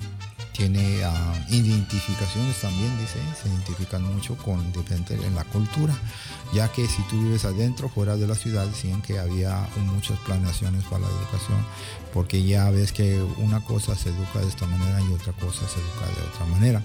tiene 0.52 1.02
ah, 1.02 1.32
identificaciones 1.48 2.60
también, 2.60 2.90
dice, 2.98 3.18
se 3.42 3.48
identifican 3.48 4.02
mucho 4.02 4.36
con 4.36 4.70
depende 4.72 5.14
en 5.14 5.34
la 5.34 5.44
cultura, 5.44 5.96
ya 6.52 6.70
que 6.70 6.86
si 6.86 7.00
tú 7.04 7.22
vives 7.22 7.46
adentro, 7.46 7.88
fuera 7.88 8.16
de 8.16 8.26
la 8.26 8.34
ciudad, 8.34 8.66
decían 8.66 9.00
que 9.00 9.18
había 9.18 9.66
muchas 9.86 10.18
planeaciones 10.18 10.84
para 10.84 11.00
la 11.00 11.08
educación, 11.08 11.64
porque 12.12 12.42
ya 12.42 12.68
ves 12.68 12.92
que 12.92 13.18
una 13.38 13.64
cosa 13.64 13.96
se 13.96 14.10
educa 14.10 14.40
de 14.40 14.48
esta 14.48 14.66
manera 14.66 15.00
y 15.00 15.10
otra 15.14 15.32
cosa 15.32 15.66
se 15.66 15.80
educa 15.80 16.20
de 16.20 16.28
otra 16.34 16.46
manera. 16.52 16.82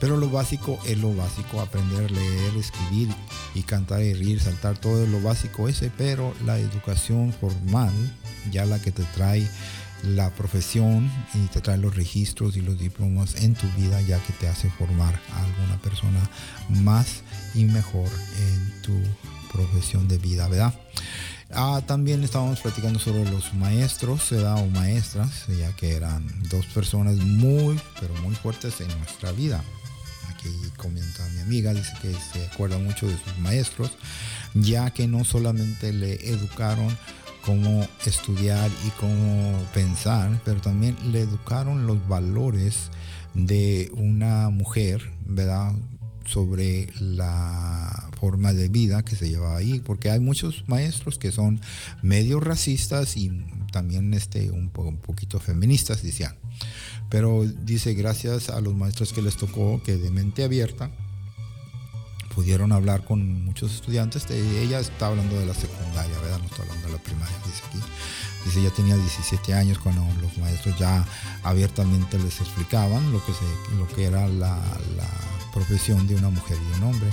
Pero 0.00 0.16
lo 0.16 0.30
básico 0.30 0.78
es 0.86 0.98
lo 0.98 1.14
básico, 1.14 1.60
aprender, 1.60 2.10
leer, 2.10 2.56
escribir 2.56 3.08
y 3.54 3.62
cantar 3.62 4.02
y 4.02 4.14
reír, 4.14 4.40
saltar, 4.40 4.78
todo 4.78 5.06
lo 5.06 5.20
básico 5.20 5.68
ese, 5.68 5.90
pero 5.96 6.34
la 6.46 6.58
educación 6.58 7.32
formal, 7.32 7.92
ya 8.52 8.64
la 8.64 8.80
que 8.80 8.92
te 8.92 9.02
trae 9.16 9.48
la 10.04 10.30
profesión 10.30 11.10
y 11.34 11.46
te 11.48 11.60
trae 11.60 11.78
los 11.78 11.96
registros 11.96 12.56
y 12.56 12.60
los 12.60 12.78
diplomas 12.78 13.42
en 13.42 13.54
tu 13.54 13.66
vida, 13.76 14.00
ya 14.02 14.22
que 14.22 14.32
te 14.34 14.46
hace 14.46 14.70
formar 14.70 15.20
a 15.32 15.44
alguna 15.44 15.80
persona 15.82 16.20
más 16.68 17.22
y 17.54 17.64
mejor 17.64 18.08
en 18.38 18.82
tu 18.82 18.94
profesión 19.52 20.06
de 20.06 20.18
vida, 20.18 20.46
¿verdad? 20.46 20.74
Ah, 21.50 21.80
también 21.84 22.22
estábamos 22.22 22.60
platicando 22.60 23.00
sobre 23.00 23.28
los 23.28 23.54
maestros 23.54 24.30
¿verdad? 24.30 24.62
o 24.62 24.66
maestras, 24.66 25.46
ya 25.48 25.74
que 25.74 25.96
eran 25.96 26.24
dos 26.50 26.66
personas 26.66 27.16
muy, 27.16 27.80
pero 27.98 28.14
muy 28.22 28.34
fuertes 28.34 28.80
en 28.80 28.88
nuestra 28.98 29.32
vida 29.32 29.64
aquí 30.38 30.50
comenta 30.76 31.28
mi 31.34 31.40
amiga, 31.40 31.74
dice 31.74 31.92
que 32.00 32.12
se 32.32 32.46
acuerda 32.46 32.78
mucho 32.78 33.06
de 33.06 33.16
sus 33.18 33.38
maestros, 33.38 33.90
ya 34.54 34.90
que 34.90 35.06
no 35.08 35.24
solamente 35.24 35.92
le 35.92 36.14
educaron 36.30 36.96
cómo 37.44 37.86
estudiar 38.06 38.70
y 38.86 38.90
cómo 39.00 39.58
pensar, 39.74 40.40
pero 40.44 40.60
también 40.60 40.96
le 41.12 41.20
educaron 41.20 41.86
los 41.86 42.06
valores 42.08 42.90
de 43.34 43.90
una 43.94 44.50
mujer, 44.50 45.12
¿verdad? 45.26 45.72
sobre 46.24 46.88
la 47.00 48.10
forma 48.20 48.52
de 48.52 48.68
vida 48.68 49.02
que 49.02 49.16
se 49.16 49.30
lleva 49.30 49.56
ahí, 49.56 49.80
porque 49.80 50.10
hay 50.10 50.20
muchos 50.20 50.64
maestros 50.68 51.18
que 51.18 51.32
son 51.32 51.58
medio 52.02 52.38
racistas 52.38 53.16
y 53.16 53.30
también 53.70 54.14
este, 54.14 54.50
un, 54.50 54.70
un 54.74 54.98
poquito 54.98 55.38
feministas, 55.40 56.02
decían. 56.02 56.36
Pero 57.10 57.44
dice, 57.44 57.94
gracias 57.94 58.50
a 58.50 58.60
los 58.60 58.74
maestros 58.74 59.12
que 59.12 59.22
les 59.22 59.36
tocó, 59.36 59.82
que 59.82 59.96
de 59.96 60.10
mente 60.10 60.44
abierta, 60.44 60.90
pudieron 62.34 62.70
hablar 62.70 63.04
con 63.04 63.44
muchos 63.44 63.74
estudiantes. 63.74 64.30
ella 64.30 64.78
está 64.78 65.08
hablando 65.08 65.40
de 65.40 65.46
la 65.46 65.54
secundaria, 65.54 66.16
¿verdad? 66.20 66.38
No 66.38 66.44
está 66.44 66.62
hablando 66.62 66.86
de 66.86 66.92
la 66.92 67.02
primaria, 67.02 67.36
dice 67.44 67.62
aquí. 67.66 67.78
Dice, 68.44 68.62
ya 68.62 68.70
tenía 68.70 68.96
17 68.96 69.54
años 69.54 69.80
cuando 69.80 70.02
los 70.22 70.38
maestros 70.38 70.78
ya 70.78 71.04
abiertamente 71.42 72.16
les 72.16 72.40
explicaban 72.40 73.12
lo 73.12 73.24
que, 73.26 73.32
se, 73.32 73.74
lo 73.76 73.88
que 73.88 74.04
era 74.04 74.28
la, 74.28 74.56
la 74.96 75.08
profesión 75.52 76.06
de 76.06 76.14
una 76.14 76.30
mujer 76.30 76.56
y 76.56 76.76
un 76.76 76.84
hombre. 76.84 77.10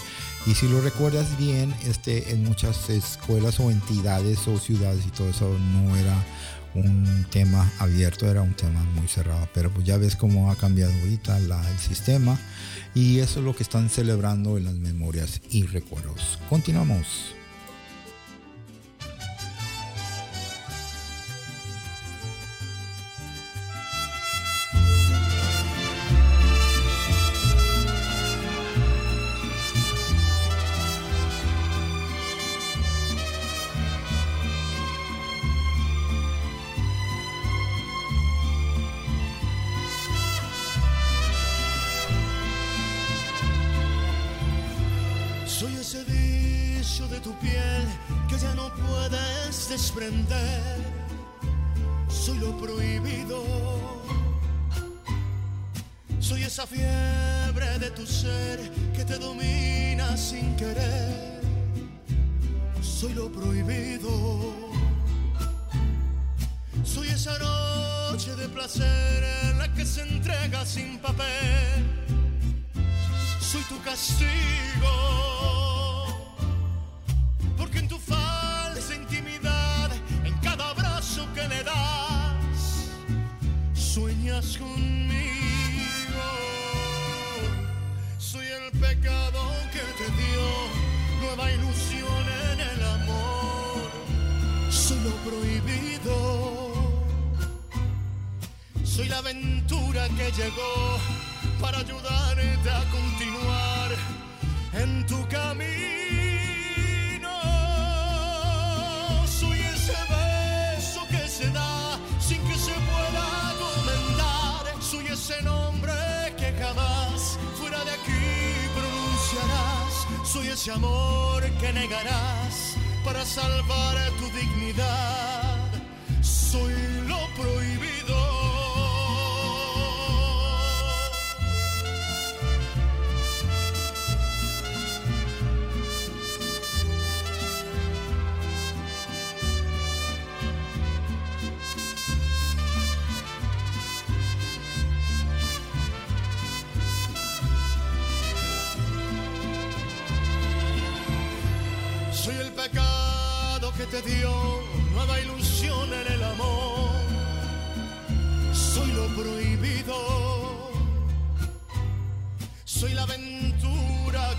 Y 0.47 0.53
si 0.53 0.67
lo 0.67 0.79
recuerdas 0.81 1.37
bien, 1.39 1.73
este, 1.85 2.31
en 2.31 2.43
muchas 2.43 2.89
escuelas 2.89 3.59
o 3.59 3.71
entidades 3.71 4.47
o 4.47 4.59
ciudades 4.59 5.03
y 5.07 5.09
todo 5.09 5.29
eso 5.29 5.57
no 5.73 5.95
era 5.95 6.15
un 6.75 7.25
tema 7.31 7.71
abierto, 7.79 8.29
era 8.29 8.41
un 8.41 8.53
tema 8.53 8.83
muy 8.95 9.07
cerrado. 9.07 9.47
Pero 9.53 9.71
pues 9.71 9.85
ya 9.85 9.97
ves 9.97 10.15
cómo 10.15 10.51
ha 10.51 10.55
cambiado 10.55 10.93
ahorita 11.01 11.37
el 11.37 11.79
sistema 11.79 12.37
y 12.93 13.19
eso 13.19 13.39
es 13.39 13.45
lo 13.45 13.55
que 13.55 13.63
están 13.63 13.89
celebrando 13.89 14.57
en 14.57 14.65
las 14.65 14.75
memorias 14.75 15.41
y 15.49 15.65
recuerdos. 15.65 16.39
Continuamos. 16.49 17.33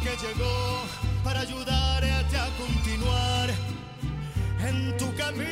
que 0.06 0.16
llegó 0.24 0.84
para 1.24 1.40
ayudarte 1.40 2.36
a 2.38 2.48
continuar 2.56 3.50
en 4.60 4.96
tu 4.96 5.12
camino. 5.16 5.48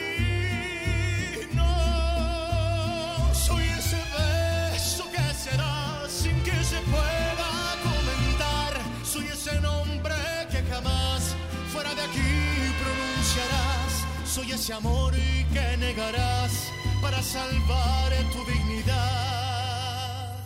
Soy 3.32 3.64
ese 3.64 4.00
beso 4.16 5.11
que 5.11 5.34
será 5.34 6.05
sin 6.09 6.40
que 6.44 6.57
se 6.62 6.80
pueda 6.82 7.50
comentar. 7.82 8.72
Soy 9.02 9.26
ese 9.26 9.61
nombre 9.61 10.14
que 10.52 10.62
jamás 10.70 11.34
fuera 11.72 11.92
de 11.96 12.02
aquí 12.02 12.32
pronunciarás. 12.80 13.92
Soy 14.24 14.52
ese 14.52 14.72
amor 14.72 15.14
que 15.52 15.76
negarás 15.78 16.70
para 17.02 17.20
salvar 17.22 18.12
tu 18.32 18.44
dignidad. 18.44 20.36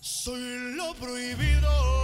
Soy 0.00 0.74
lo 0.76 0.94
prohibido. 0.94 2.03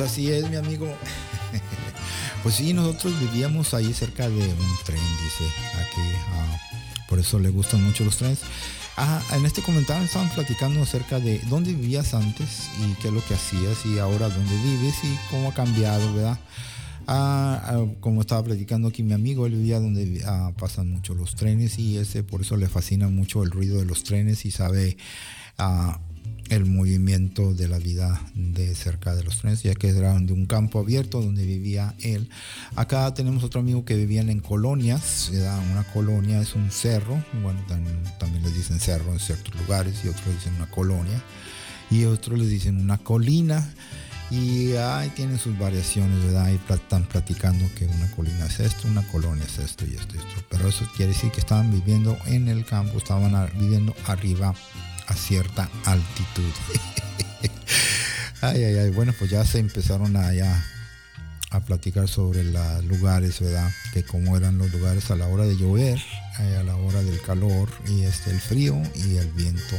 Pues 0.00 0.12
así 0.12 0.30
es, 0.30 0.48
mi 0.48 0.56
amigo. 0.56 0.86
Pues 2.42 2.54
sí, 2.54 2.72
nosotros 2.72 3.20
vivíamos 3.20 3.74
ahí 3.74 3.92
cerca 3.92 4.26
de 4.26 4.34
un 4.34 4.76
tren, 4.86 4.98
dice 5.22 5.44
aquí. 5.74 6.00
ah, 6.30 6.58
por 7.06 7.18
eso 7.18 7.38
le 7.38 7.50
gustan 7.50 7.84
mucho 7.84 8.02
los 8.02 8.16
trenes. 8.16 8.38
Ah, 8.96 9.20
en 9.34 9.44
este 9.44 9.60
comentario 9.60 10.04
estaban 10.04 10.30
platicando 10.30 10.80
acerca 10.82 11.20
de 11.20 11.38
dónde 11.50 11.74
vivías 11.74 12.14
antes 12.14 12.70
y 12.80 12.94
qué 12.94 13.08
es 13.08 13.14
lo 13.14 13.22
que 13.26 13.34
hacías 13.34 13.84
y 13.84 13.98
ahora 13.98 14.30
dónde 14.30 14.56
vives 14.62 14.94
y 15.04 15.18
cómo 15.30 15.50
ha 15.50 15.52
cambiado, 15.52 16.14
¿verdad? 16.14 16.38
Ah, 17.06 17.60
ah, 17.62 17.84
como 18.00 18.22
estaba 18.22 18.42
platicando 18.42 18.88
aquí 18.88 19.02
mi 19.02 19.12
amigo, 19.12 19.44
él 19.44 19.52
vivía 19.52 19.78
donde 19.78 20.22
ah, 20.24 20.52
pasan 20.58 20.90
mucho 20.90 21.12
los 21.12 21.34
trenes 21.34 21.78
y 21.78 21.98
ese 21.98 22.22
por 22.22 22.40
eso 22.40 22.56
le 22.56 22.68
fascina 22.68 23.08
mucho 23.08 23.42
el 23.42 23.50
ruido 23.50 23.80
de 23.80 23.84
los 23.84 24.02
trenes 24.02 24.46
y 24.46 24.50
sabe 24.50 24.96
el 26.50 26.66
movimiento 26.66 27.54
de 27.54 27.68
la 27.68 27.78
vida 27.78 28.20
de 28.34 28.74
cerca 28.74 29.14
de 29.14 29.22
los 29.22 29.38
trenes, 29.38 29.62
ya 29.62 29.74
que 29.74 29.88
era 29.88 30.18
de 30.18 30.32
un 30.32 30.46
campo 30.46 30.80
abierto 30.80 31.22
donde 31.22 31.46
vivía 31.46 31.94
él. 32.00 32.28
Acá 32.74 33.14
tenemos 33.14 33.44
otro 33.44 33.60
amigo 33.60 33.84
que 33.84 33.94
vivían 33.94 34.28
en 34.28 34.40
colonias, 34.40 35.30
una 35.72 35.84
colonia 35.84 36.40
es 36.40 36.54
un 36.54 36.70
cerro, 36.70 37.24
bueno, 37.42 37.64
también, 37.68 38.42
les 38.42 38.54
dicen 38.54 38.80
cerro 38.80 39.12
en 39.12 39.20
ciertos 39.20 39.54
lugares 39.60 40.04
y 40.04 40.08
otros 40.08 40.34
dicen 40.34 40.54
una 40.56 40.70
colonia 40.70 41.22
y 41.90 42.04
otros 42.04 42.38
les 42.38 42.50
dicen 42.50 42.80
una 42.80 42.98
colina. 42.98 43.72
Y 44.32 44.74
ahí 44.74 45.08
tienen 45.08 45.40
sus 45.40 45.58
variaciones, 45.58 46.24
¿verdad? 46.24 46.52
Y 46.52 46.72
están 46.72 47.04
platicando 47.04 47.64
que 47.76 47.86
una 47.86 48.08
colina 48.12 48.46
es 48.46 48.60
esto, 48.60 48.86
una 48.86 49.02
colonia 49.08 49.44
es 49.44 49.58
esto 49.58 49.84
y 49.84 49.96
esto 49.96 50.14
y 50.14 50.18
esto. 50.18 50.44
Pero 50.48 50.68
eso 50.68 50.88
quiere 50.96 51.12
decir 51.12 51.32
que 51.32 51.40
estaban 51.40 51.72
viviendo 51.72 52.16
en 52.26 52.46
el 52.46 52.64
campo, 52.64 52.98
estaban 52.98 53.50
viviendo 53.58 53.92
arriba 54.06 54.54
a 55.10 55.14
cierta 55.14 55.68
altitud. 55.84 56.52
ay, 58.40 58.64
ay, 58.64 58.78
ay. 58.78 58.90
Bueno, 58.90 59.12
pues 59.18 59.30
ya 59.30 59.44
se 59.44 59.58
empezaron 59.58 60.16
a, 60.16 60.30
a 61.50 61.60
platicar 61.60 62.08
sobre 62.08 62.44
los 62.44 62.84
lugares, 62.84 63.40
¿verdad? 63.40 63.70
Que 63.92 64.04
cómo 64.04 64.36
eran 64.36 64.58
los 64.58 64.72
lugares 64.72 65.10
a 65.10 65.16
la 65.16 65.26
hora 65.26 65.44
de 65.44 65.56
llover, 65.56 65.98
eh, 66.38 66.56
a 66.58 66.62
la 66.62 66.76
hora 66.76 67.02
del 67.02 67.20
calor 67.20 67.68
y 67.88 68.02
este, 68.02 68.30
el 68.30 68.40
frío 68.40 68.80
y 68.94 69.16
el 69.16 69.30
viento, 69.32 69.76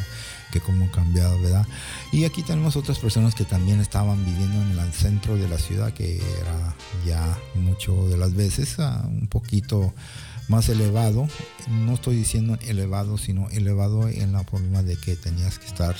que 0.51 0.59
cómo 0.59 0.85
ha 0.85 0.91
cambiado, 0.91 1.41
¿verdad? 1.41 1.65
Y 2.11 2.25
aquí 2.25 2.43
tenemos 2.43 2.75
otras 2.75 2.99
personas 2.99 3.35
que 3.35 3.45
también 3.45 3.79
estaban 3.79 4.23
viviendo 4.25 4.61
en 4.61 4.77
el 4.77 4.93
centro 4.93 5.37
de 5.37 5.47
la 5.47 5.57
ciudad, 5.57 5.93
que 5.93 6.17
era 6.17 6.75
ya 7.05 7.37
mucho 7.55 8.09
de 8.09 8.17
las 8.17 8.33
veces 8.33 8.79
ah, 8.79 9.01
un 9.07 9.27
poquito 9.27 9.93
más 10.51 10.67
elevado. 10.67 11.27
No 11.69 11.93
estoy 11.93 12.17
diciendo 12.17 12.57
elevado, 12.67 13.17
sino 13.17 13.49
elevado 13.49 14.09
en 14.09 14.33
la 14.33 14.43
forma 14.43 14.83
de 14.83 14.97
que 14.97 15.15
tenías 15.15 15.57
que 15.57 15.65
estar, 15.65 15.95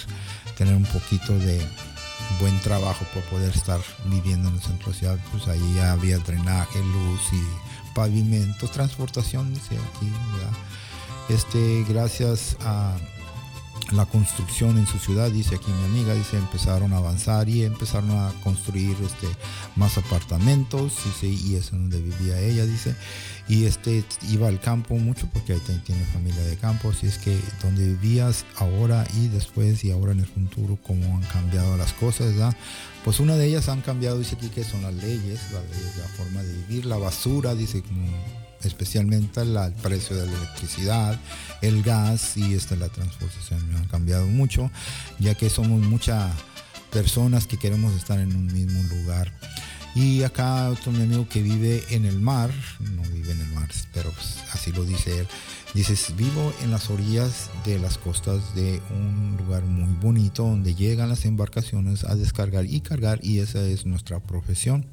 tener 0.57 0.75
un 0.75 0.85
poquito 0.85 1.33
de 1.39 1.59
buen 2.39 2.59
trabajo 2.59 3.05
para 3.13 3.25
poder 3.27 3.55
estar 3.55 3.79
viviendo 4.05 4.49
en 4.49 4.55
el 4.55 4.61
centro 4.61 4.93
ciudad. 4.93 5.17
Pues 5.31 5.47
ahí 5.47 5.73
ya 5.75 5.93
había 5.93 6.19
drenaje, 6.19 6.79
luz 6.79 7.21
y 7.31 7.95
pavimento, 7.95 8.67
transportación, 8.67 9.53
dice 9.53 9.77
aquí. 9.77 10.11
Este, 11.29 11.85
gracias 11.87 12.57
a 12.59 12.97
la 13.93 14.05
construcción 14.05 14.77
en 14.77 14.87
su 14.87 14.97
ciudad, 14.99 15.29
dice 15.31 15.55
aquí 15.55 15.71
mi 15.71 15.85
amiga, 15.85 16.13
dice, 16.13 16.37
empezaron 16.37 16.93
a 16.93 16.97
avanzar 16.97 17.49
y 17.49 17.63
empezaron 17.63 18.11
a 18.11 18.31
construir 18.43 18.95
este, 19.03 19.27
más 19.75 19.97
apartamentos, 19.97 20.93
dice, 21.05 21.27
y 21.27 21.55
es 21.55 21.71
donde 21.71 22.01
vivía 22.01 22.39
ella, 22.39 22.65
dice, 22.65 22.95
y 23.47 23.65
este 23.65 24.03
iba 24.29 24.47
al 24.47 24.59
campo 24.59 24.95
mucho 24.95 25.27
porque 25.33 25.53
ahí 25.53 25.61
tiene 25.85 26.05
familia 26.05 26.41
de 26.43 26.55
campo, 26.57 26.89
así 26.89 27.07
es 27.07 27.17
que 27.17 27.37
donde 27.61 27.85
vivías 27.85 28.45
ahora 28.57 29.05
y 29.15 29.27
después 29.27 29.83
y 29.83 29.91
ahora 29.91 30.11
en 30.13 30.19
el 30.19 30.27
futuro, 30.27 30.77
cómo 30.83 31.17
han 31.17 31.23
cambiado 31.23 31.75
las 31.77 31.93
cosas, 31.93 32.33
¿verdad? 32.33 32.55
Pues 33.03 33.19
una 33.19 33.35
de 33.35 33.47
ellas 33.47 33.67
han 33.69 33.81
cambiado, 33.81 34.19
dice 34.19 34.35
aquí 34.35 34.49
que 34.49 34.63
son 34.63 34.83
las 34.83 34.93
leyes, 34.93 35.39
las 35.51 35.63
leyes, 35.69 35.97
la 35.97 36.07
forma 36.09 36.43
de 36.43 36.53
vivir, 36.53 36.85
la 36.85 36.97
basura, 36.97 37.55
dice 37.55 37.81
como 37.81 38.07
especialmente 38.63 39.43
la- 39.45 39.67
el 39.67 39.73
precio 39.73 40.15
de 40.15 40.25
la 40.27 40.33
electricidad, 40.37 41.19
el 41.61 41.83
gas 41.83 42.37
y 42.37 42.53
esta 42.53 42.75
la 42.75 42.89
transportación 42.89 43.59
han 43.75 43.85
cambiado 43.85 44.27
mucho, 44.27 44.69
ya 45.19 45.35
que 45.35 45.49
somos 45.49 45.81
muchas 45.81 46.31
personas 46.91 47.47
que 47.47 47.57
queremos 47.57 47.93
estar 47.95 48.19
en 48.19 48.35
un 48.35 48.47
mismo 48.47 48.81
lugar. 48.95 49.31
Y 49.93 50.23
acá 50.23 50.69
otro 50.69 50.91
mi 50.93 51.03
amigo 51.03 51.27
que 51.27 51.41
vive 51.41 51.83
en 51.89 52.05
el 52.05 52.19
mar, 52.19 52.49
no 52.79 53.01
vive 53.11 53.33
en 53.33 53.41
el 53.41 53.47
mar, 53.49 53.69
pero 53.93 54.09
pues 54.11 54.37
así 54.53 54.71
lo 54.71 54.85
dice 54.85 55.19
él. 55.19 55.27
Dice, 55.73 55.95
vivo 56.13 56.53
en 56.63 56.71
las 56.71 56.89
orillas 56.89 57.49
de 57.65 57.77
las 57.79 57.97
costas 57.97 58.55
de 58.55 58.81
un 58.89 59.37
lugar 59.37 59.63
muy 59.63 59.93
bonito 60.01 60.43
donde 60.43 60.75
llegan 60.75 61.09
las 61.09 61.25
embarcaciones 61.25 62.03
a 62.05 62.15
descargar 62.15 62.65
y 62.65 62.81
cargar 62.81 63.19
y 63.21 63.39
esa 63.39 63.65
es 63.65 63.85
nuestra 63.85 64.19
profesión. 64.21 64.85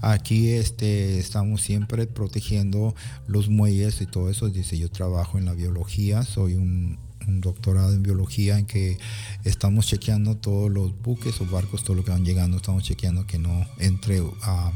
Aquí 0.00 0.50
este, 0.50 1.18
estamos 1.18 1.62
siempre 1.62 2.06
protegiendo 2.06 2.94
los 3.28 3.48
muelles 3.48 4.00
y 4.00 4.06
todo 4.06 4.30
eso. 4.30 4.48
Dice, 4.48 4.78
yo 4.78 4.90
trabajo 4.90 5.38
en 5.38 5.44
la 5.44 5.52
biología, 5.52 6.24
soy 6.24 6.54
un, 6.54 6.98
un 7.26 7.40
doctorado 7.40 7.92
en 7.92 8.02
biología 8.02 8.58
en 8.58 8.66
que 8.66 8.98
estamos 9.44 9.86
chequeando 9.86 10.36
todos 10.36 10.70
los 10.70 10.96
buques 11.02 11.40
o 11.40 11.46
barcos, 11.46 11.84
todo 11.84 11.96
lo 11.96 12.04
que 12.04 12.10
van 12.10 12.24
llegando, 12.24 12.56
estamos 12.56 12.82
chequeando 12.82 13.26
que 13.26 13.38
no 13.38 13.66
entre 13.78 14.22
a 14.42 14.72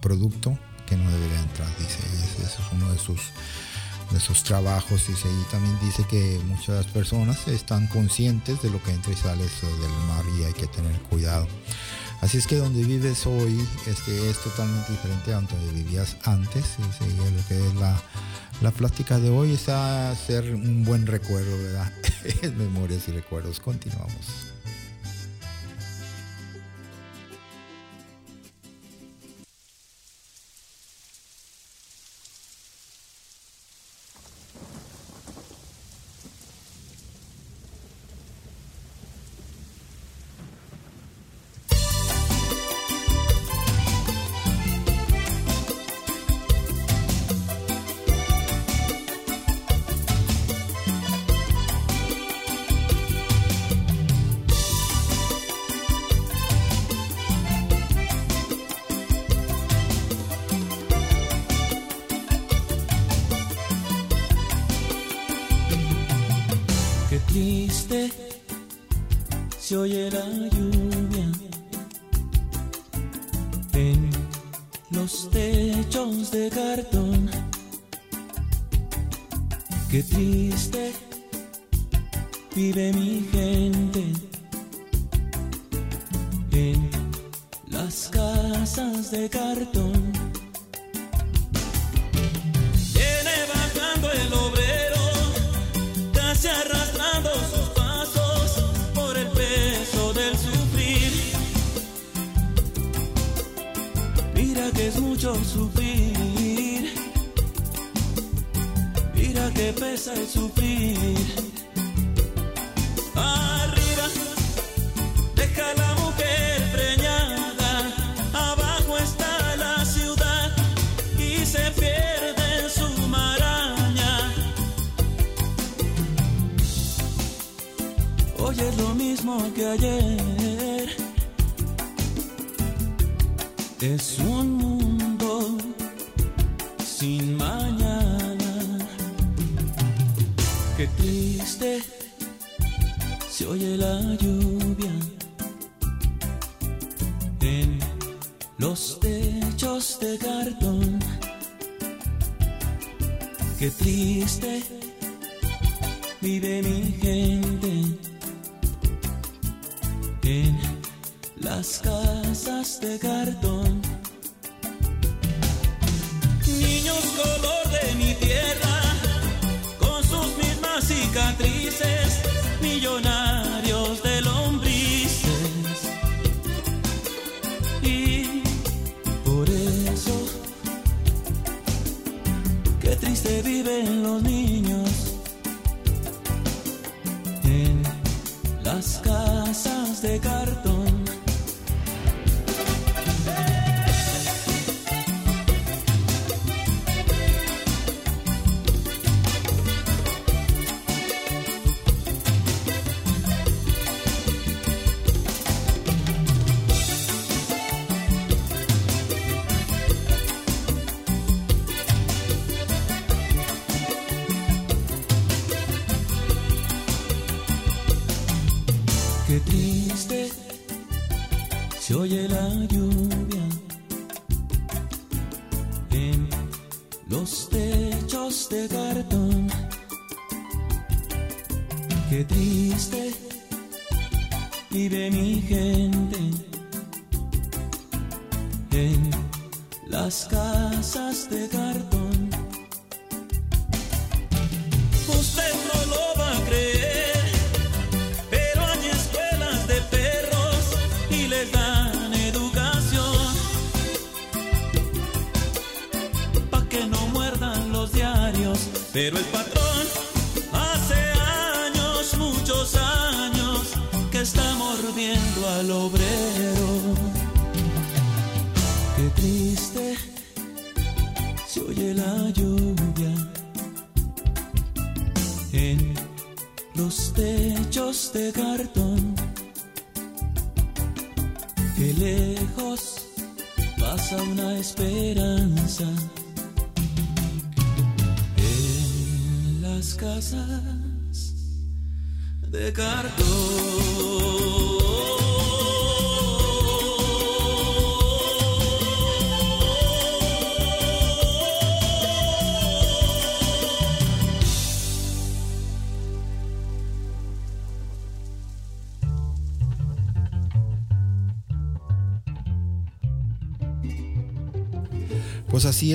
producto 0.00 0.58
que 0.86 0.96
no 0.96 1.10
debería 1.10 1.40
entrar, 1.40 1.68
dice, 1.78 1.98
ese, 2.14 2.42
es 2.42 2.58
uno 2.72 2.90
de 2.92 2.98
sus 2.98 3.20
de 4.12 4.20
sus 4.20 4.42
trabajos 4.42 5.06
dice. 5.06 5.28
Y 5.28 5.50
también 5.50 5.78
dice 5.80 6.04
que 6.08 6.40
muchas 6.46 6.86
personas 6.86 7.46
están 7.48 7.86
conscientes 7.86 8.60
de 8.62 8.70
lo 8.70 8.82
que 8.82 8.92
entra 8.92 9.12
y 9.12 9.16
sale 9.16 9.44
del 9.44 10.06
mar 10.08 10.24
y 10.38 10.44
hay 10.44 10.52
que 10.52 10.66
tener 10.66 10.98
cuidado. 11.02 11.46
Así 12.20 12.36
es 12.36 12.46
que 12.46 12.56
donde 12.56 12.84
vives 12.84 13.26
hoy 13.26 13.66
este 13.86 14.28
es 14.28 14.38
totalmente 14.42 14.92
diferente 14.92 15.32
a 15.32 15.36
donde 15.36 15.72
vivías 15.72 16.16
antes 16.24 16.76
dice, 16.76 17.06
y 17.06 17.16
lo 17.16 17.46
que 17.48 17.66
es 17.66 17.74
la 17.76 17.96
la 18.60 18.70
plática 18.70 19.18
de 19.18 19.30
hoy 19.30 19.54
es 19.54 19.68
a 19.68 20.10
hacer 20.10 20.54
un 20.54 20.84
buen 20.84 21.06
recuerdo 21.06 21.56
verdad 21.56 21.92
memorias 22.56 23.08
y 23.08 23.12
recuerdos. 23.12 23.60
Continuamos 23.60 24.49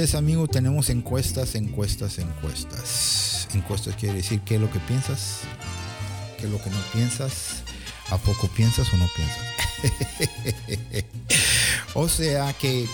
es, 0.05 0.15
amigo. 0.15 0.47
Tenemos 0.47 0.89
encuestas, 0.89 1.55
encuestas, 1.55 2.19
encuestas. 2.19 3.47
Encuestas 3.53 3.95
quiere 3.95 4.15
decir 4.15 4.39
qué 4.41 4.55
es 4.55 4.61
lo 4.61 4.71
que 4.71 4.79
piensas, 4.79 5.39
qué 6.37 6.45
es 6.45 6.51
lo 6.51 6.61
que 6.61 6.69
no 6.69 6.77
piensas, 6.93 7.63
a 8.11 8.17
poco 8.17 8.47
piensas 8.47 8.93
o 8.93 8.97
no 8.97 9.07
piensas. 9.15 11.05
o 11.95 12.07
sea 12.07 12.53
que 12.53 12.85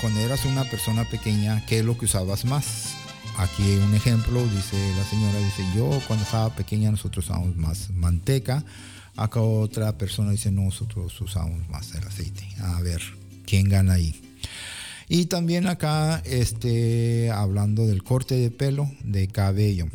cuando 0.00 0.20
eras 0.20 0.44
una 0.44 0.64
persona 0.64 1.04
pequeña, 1.04 1.64
¿qué 1.66 1.78
es 1.78 1.84
lo 1.84 1.96
que 1.96 2.06
usabas 2.06 2.44
más? 2.44 2.94
Aquí 3.38 3.62
un 3.76 3.94
ejemplo, 3.94 4.44
dice 4.48 4.76
la 4.96 5.04
señora, 5.04 5.38
dice 5.38 5.64
yo 5.76 5.88
cuando 6.08 6.24
estaba 6.24 6.50
pequeña 6.50 6.90
nosotros 6.90 7.26
usábamos 7.26 7.56
más 7.56 7.90
manteca. 7.90 8.64
Acá 9.14 9.40
otra 9.40 9.96
persona 9.96 10.32
dice 10.32 10.50
nosotros 10.50 11.20
usamos 11.20 11.68
más 11.68 11.94
el 11.94 12.04
aceite. 12.04 12.46
A 12.60 12.80
ver, 12.80 13.02
¿quién 13.46 13.68
gana 13.68 13.94
ahí? 13.94 14.25
Y 15.08 15.26
también 15.26 15.68
acá, 15.68 16.20
este, 16.24 17.30
hablando 17.30 17.86
del 17.86 18.02
corte 18.02 18.34
de 18.34 18.50
pelo, 18.50 18.90
de 19.04 19.28
cabello. 19.28 19.86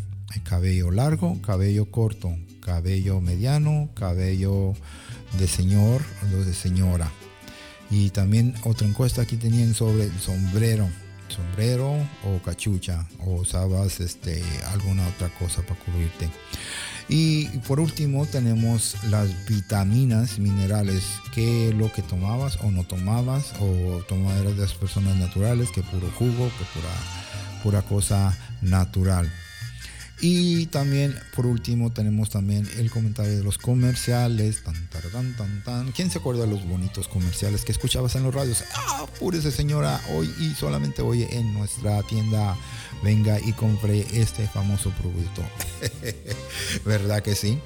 Cabello 0.44 0.92
largo, 0.92 1.42
cabello 1.42 1.92
corto, 1.92 2.34
cabello 2.62 3.20
mediano, 3.20 3.90
cabello 3.94 4.74
de 5.38 5.48
señor, 5.48 6.02
o 6.24 6.46
de 6.46 6.54
señora. 6.54 7.12
Y 7.90 8.10
también 8.12 8.54
otra 8.64 8.88
encuesta 8.88 9.24
aquí 9.24 9.36
tenían 9.36 9.74
sobre 9.74 10.06
el 10.06 10.20
sombrero. 10.20 10.88
Sombrero 11.28 11.94
o 12.24 12.42
cachucha. 12.44 13.06
O 13.20 13.42
usabas 13.42 14.00
este, 14.00 14.42
alguna 14.72 15.06
otra 15.10 15.28
cosa 15.38 15.62
para 15.62 15.80
cubrirte. 15.82 16.30
Y 17.10 17.48
por 17.68 17.80
último 17.80 18.26
tenemos 18.26 18.96
las 19.10 19.30
vitaminas, 19.46 20.40
minerales, 20.40 21.04
qué 21.34 21.70
es 21.70 21.76
lo 21.76 21.92
que 21.92 22.02
tomabas 22.02 22.58
o 22.62 22.72
no 22.72 22.84
tomabas, 22.84 23.54
o 23.60 24.02
tomabas 24.08 24.44
de 24.44 24.56
las 24.56 24.74
personas 24.74 25.16
naturales, 25.18 25.70
que 25.72 25.84
puro 25.84 26.10
jugo, 26.18 26.50
que 26.58 26.66
pura 27.64 27.82
cosa 27.82 28.38
natural. 28.62 29.32
Y 30.22 30.68
también, 30.68 31.16
por 31.36 31.48
último, 31.48 31.92
tenemos 31.92 32.30
también 32.30 32.70
el 32.78 32.92
comentario 32.92 33.36
de 33.36 33.44
los 33.44 33.58
comerciales. 33.58 34.64
Tan, 34.64 34.76
tan, 34.90 35.36
tan, 35.36 35.64
tan. 35.64 35.92
¿Quién 35.94 36.12
se 36.12 36.20
acuerda 36.20 36.42
de 36.42 36.52
los 36.52 36.64
bonitos 36.68 37.08
comerciales 37.08 37.66
que 37.66 37.72
escuchabas 37.72 38.16
en 38.16 38.24
los 38.24 38.34
radios? 38.34 38.64
Ah, 38.76 39.08
púrese 39.20 39.52
señora, 39.52 40.00
hoy 40.14 40.32
y 40.40 40.52
solamente 40.52 41.02
hoy 41.02 41.24
en 41.32 41.52
nuestra 41.54 42.04
tienda 42.04 42.56
venga 43.04 43.40
y 43.40 43.52
compre 43.54 44.06
este 44.14 44.48
famoso 44.48 44.92
producto. 44.92 45.42
¿Verdad 46.86 47.24
que 47.24 47.34
sí? 47.34 47.58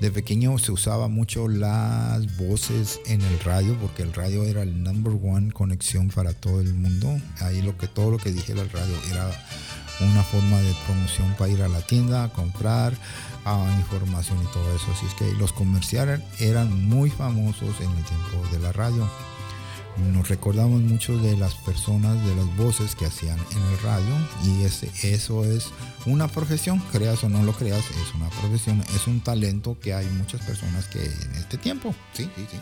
De 0.00 0.10
pequeño 0.10 0.58
se 0.58 0.72
usaba 0.72 1.06
mucho 1.06 1.46
las 1.46 2.36
voces 2.36 2.98
en 3.06 3.20
el 3.20 3.38
radio 3.38 3.78
porque 3.80 4.02
el 4.02 4.12
radio 4.12 4.42
era 4.42 4.62
el 4.62 4.82
number 4.82 5.12
one 5.22 5.52
conexión 5.52 6.08
para 6.08 6.32
todo 6.32 6.60
el 6.60 6.74
mundo. 6.74 7.20
Ahí 7.38 7.62
lo 7.62 7.78
que 7.78 7.86
todo 7.86 8.10
lo 8.10 8.18
que 8.18 8.32
dijera 8.32 8.62
el 8.62 8.70
radio 8.70 8.96
era 9.12 9.30
una 10.10 10.22
forma 10.22 10.58
de 10.60 10.74
promoción 10.86 11.34
para 11.38 11.50
ir 11.50 11.62
a 11.62 11.68
la 11.68 11.80
tienda, 11.82 12.24
a 12.24 12.28
comprar 12.28 12.94
a 13.44 13.66
información 13.78 14.38
y 14.42 14.52
todo 14.52 14.74
eso. 14.74 14.86
Así 14.92 15.06
es 15.06 15.14
que 15.14 15.32
los 15.34 15.52
comerciales 15.52 16.20
eran 16.38 16.88
muy 16.88 17.10
famosos 17.10 17.80
en 17.80 17.90
el 17.90 18.04
tiempo 18.04 18.46
de 18.52 18.58
la 18.58 18.72
radio. 18.72 19.08
Nos 19.96 20.28
recordamos 20.28 20.80
mucho 20.80 21.18
de 21.18 21.36
las 21.36 21.54
personas, 21.54 22.24
de 22.24 22.34
las 22.34 22.56
voces 22.56 22.96
que 22.96 23.04
hacían 23.04 23.38
en 23.50 23.62
el 23.62 23.78
radio 23.80 24.14
y 24.42 24.64
ese, 24.64 24.90
eso 25.02 25.44
es 25.44 25.68
una 26.06 26.28
profesión, 26.28 26.82
creas 26.90 27.22
o 27.24 27.28
no 27.28 27.42
lo 27.42 27.52
creas, 27.52 27.84
es 27.90 28.14
una 28.14 28.30
profesión, 28.30 28.82
es 28.94 29.06
un 29.06 29.20
talento 29.20 29.78
que 29.78 29.92
hay 29.92 30.06
muchas 30.06 30.40
personas 30.42 30.86
que 30.86 31.04
en 31.04 31.34
este 31.36 31.58
tiempo, 31.58 31.94
sí, 32.14 32.28
sí, 32.36 32.46
sí, 32.50 32.58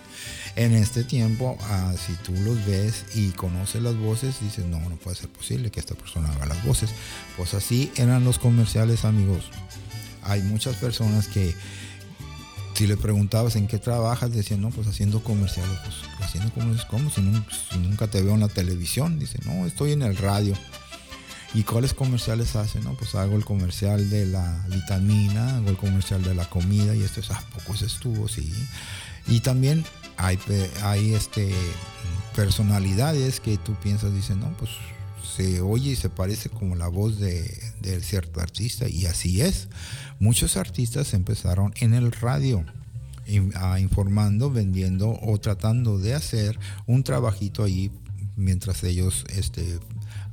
en 0.56 0.74
este 0.74 1.04
tiempo, 1.04 1.56
ah, 1.62 1.94
si 1.96 2.14
tú 2.14 2.32
los 2.32 2.64
ves 2.66 3.04
y 3.14 3.30
conoces 3.30 3.82
las 3.82 3.96
voces, 3.96 4.40
dices, 4.40 4.66
no, 4.66 4.80
no 4.80 4.96
puede 4.96 5.16
ser 5.16 5.28
posible 5.28 5.70
que 5.70 5.80
esta 5.80 5.94
persona 5.94 6.30
haga 6.32 6.46
las 6.46 6.64
voces. 6.64 6.90
Pues 7.36 7.54
así 7.54 7.92
eran 7.96 8.24
los 8.24 8.38
comerciales, 8.38 9.04
amigos. 9.04 9.50
Hay 10.22 10.42
muchas 10.42 10.76
personas 10.76 11.28
que 11.28 11.54
si 12.80 12.86
le 12.86 12.96
preguntabas 12.96 13.56
en 13.56 13.66
qué 13.66 13.78
trabajas, 13.78 14.32
decían, 14.32 14.62
no, 14.62 14.70
pues 14.70 14.86
haciendo 14.86 15.22
comerciales. 15.22 15.78
Pues 15.84 15.96
haciendo 16.26 16.50
comerciales, 16.50 16.86
¿cómo? 16.86 17.10
Si, 17.10 17.20
nunca 17.78 18.06
te 18.06 18.22
veo 18.22 18.32
en 18.32 18.40
la 18.40 18.48
televisión. 18.48 19.18
Dice, 19.18 19.38
no, 19.44 19.66
estoy 19.66 19.92
en 19.92 20.00
el 20.00 20.16
radio. 20.16 20.54
¿Y 21.52 21.64
cuáles 21.64 21.92
comerciales 21.92 22.56
hacen? 22.56 22.84
No, 22.84 22.94
pues 22.94 23.14
hago 23.14 23.36
el 23.36 23.44
comercial 23.44 24.08
de 24.08 24.24
la 24.24 24.64
vitamina, 24.70 25.56
hago 25.56 25.68
el 25.68 25.76
comercial 25.76 26.22
de 26.22 26.34
la 26.34 26.48
comida 26.48 26.96
y 26.96 27.02
esto 27.02 27.20
es, 27.20 27.30
ah, 27.30 27.44
pocos 27.52 27.82
estuvo, 27.82 28.28
sí. 28.28 28.50
Y 29.26 29.40
también 29.40 29.84
hay, 30.16 30.38
hay 30.82 31.12
este, 31.12 31.52
personalidades 32.34 33.40
que 33.40 33.58
tú 33.58 33.74
piensas, 33.74 34.14
dicen, 34.14 34.40
no, 34.40 34.48
pues 34.56 34.70
se 35.34 35.60
oye 35.60 35.92
y 35.92 35.96
se 35.96 36.08
parece 36.08 36.48
como 36.48 36.76
la 36.76 36.88
voz 36.88 37.18
de, 37.18 37.44
cierto 38.02 38.40
artista 38.40 38.88
y 38.88 39.06
así 39.06 39.40
es. 39.40 39.68
Muchos 40.18 40.56
artistas 40.56 41.14
empezaron 41.14 41.72
en 41.80 41.94
el 41.94 42.12
radio 42.12 42.64
informando, 43.26 44.50
vendiendo 44.50 45.16
o 45.22 45.38
tratando 45.38 45.98
de 45.98 46.14
hacer 46.14 46.58
un 46.86 47.04
trabajito 47.04 47.62
ahí 47.62 47.92
mientras 48.36 48.82
ellos 48.82 49.24
este, 49.28 49.78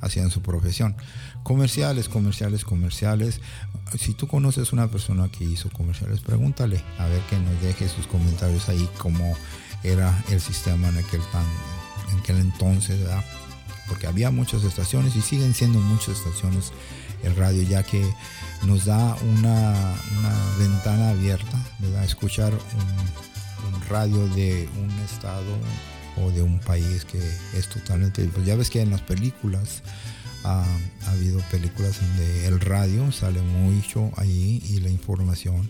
hacían 0.02 0.32
su 0.32 0.42
profesión. 0.42 0.96
Comerciales, 1.44 2.10
comerciales, 2.10 2.64
comerciales. 2.64 3.40
Si 4.00 4.14
tú 4.14 4.28
conoces 4.28 4.74
una 4.74 4.90
persona 4.90 5.30
que 5.30 5.44
hizo 5.44 5.70
comerciales, 5.70 6.22
pregúntale 6.22 6.84
a 6.98 7.06
ver 7.08 7.22
que 7.30 7.38
nos 7.38 7.62
deje 7.62 7.88
sus 7.88 8.08
comentarios 8.08 8.68
ahí 8.70 8.90
cómo 8.98 9.38
era 9.84 10.24
el 10.30 10.42
sistema 10.42 10.90
en 10.90 10.98
aquel, 10.98 11.22
en 12.12 12.20
aquel 12.20 12.38
entonces. 12.38 13.00
Porque 13.88 14.08
había 14.08 14.32
muchas 14.32 14.64
estaciones 14.64 15.16
y 15.16 15.22
siguen 15.22 15.54
siendo 15.54 15.80
muchas 15.80 16.18
estaciones 16.18 16.72
el 17.24 17.36
radio, 17.36 17.64
ya 17.64 17.84
que 17.84 18.06
nos 18.66 18.86
da 18.86 19.16
una, 19.16 19.74
ventana 20.60 21.10
abierta, 21.10 21.58
¿verdad? 21.80 22.04
Escuchar 22.04 22.54
un, 22.54 23.18
radio 23.90 24.28
de 24.30 24.68
un 24.82 24.90
estado 25.00 25.58
o 26.18 26.30
de 26.32 26.42
un 26.42 26.60
país 26.60 27.06
que 27.06 27.20
es 27.58 27.70
totalmente 27.70 28.26
pues 28.26 28.46
ya 28.46 28.56
ves 28.56 28.70
que 28.70 28.82
en 28.82 28.92
las 28.92 29.02
películas 29.02 29.82
ha, 30.44 30.66
ha 31.06 31.12
habido 31.12 31.40
películas 31.50 32.02
donde 32.02 32.48
el 32.48 32.60
radio 32.60 33.10
sale 33.14 33.42
mucho 33.42 34.12
ahí 34.18 34.62
y 34.68 34.80
la 34.82 34.90
información 34.90 35.70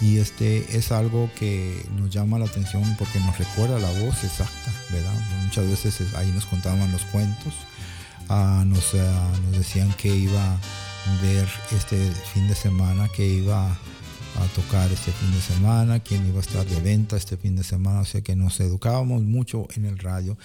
y 0.00 0.18
este 0.18 0.76
es 0.76 0.92
algo 0.92 1.30
que 1.38 1.86
nos 1.98 2.10
llama 2.10 2.38
la 2.38 2.44
atención 2.46 2.82
porque 2.98 3.18
nos 3.20 3.38
recuerda 3.38 3.78
la 3.78 3.90
voz 4.00 4.24
exacta, 4.24 4.72
¿verdad? 4.90 5.14
Muchas 5.44 5.68
veces 5.68 6.14
ahí 6.14 6.30
nos 6.32 6.46
contaban 6.46 6.90
los 6.92 7.02
cuentos, 7.06 7.54
ah, 8.28 8.62
nos, 8.66 8.94
ah, 8.94 9.32
nos, 9.44 9.58
decían 9.58 9.92
que 9.94 10.14
iba 10.14 10.52
a 10.52 11.22
ver 11.22 11.48
este 11.72 12.10
fin 12.34 12.46
de 12.48 12.54
semana, 12.54 13.08
que 13.08 13.26
iba 13.26 13.76
a 14.38 14.46
tocar 14.54 14.90
este 14.92 15.12
fin 15.12 15.32
de 15.32 15.40
semana, 15.40 16.00
quién 16.00 16.26
iba 16.26 16.38
a 16.38 16.40
estar 16.40 16.66
de 16.66 16.80
venta 16.80 17.16
este 17.16 17.36
fin 17.36 17.56
de 17.56 17.64
semana, 17.64 18.00
o 18.00 18.04
sea 18.04 18.20
que 18.20 18.36
nos 18.36 18.60
educábamos 18.60 19.22
mucho 19.22 19.66
en 19.74 19.84
el 19.86 19.98
radio 19.98 20.36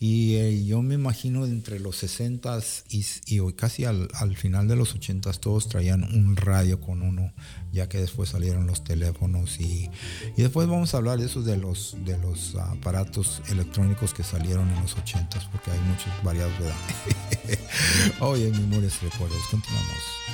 y 0.00 0.36
eh, 0.36 0.64
yo 0.64 0.80
me 0.82 0.94
imagino 0.94 1.44
entre 1.44 1.80
los 1.80 1.96
60 1.96 2.58
y, 2.90 3.04
y 3.26 3.52
casi 3.52 3.84
al, 3.84 4.08
al, 4.14 4.36
final 4.36 4.68
de 4.68 4.76
los 4.76 4.94
80 4.94 5.32
todos 5.32 5.68
traían 5.68 6.04
un 6.04 6.36
radio 6.36 6.80
con 6.80 7.02
uno, 7.02 7.32
ya 7.72 7.88
que 7.88 7.98
después 7.98 8.28
salieron 8.28 8.66
los 8.66 8.84
teléfonos 8.84 9.58
y, 9.58 9.90
y 10.36 10.42
después 10.42 10.68
vamos 10.68 10.94
a 10.94 10.98
hablar 10.98 11.18
de 11.18 11.26
eso 11.26 11.42
de 11.42 11.56
los, 11.56 11.96
de 12.04 12.16
los 12.18 12.54
aparatos 12.54 13.42
electrónicos 13.48 14.14
que 14.14 14.22
salieron 14.22 14.68
en 14.68 14.82
los 14.82 14.96
80 14.96 15.50
porque 15.50 15.70
hay 15.70 15.80
muchos 15.80 16.12
variados, 16.22 16.52
¿verdad? 16.58 16.76
Oye, 18.20 18.50
memorias 18.50 19.02
recuerdos, 19.02 19.42
continuamos. 19.50 20.27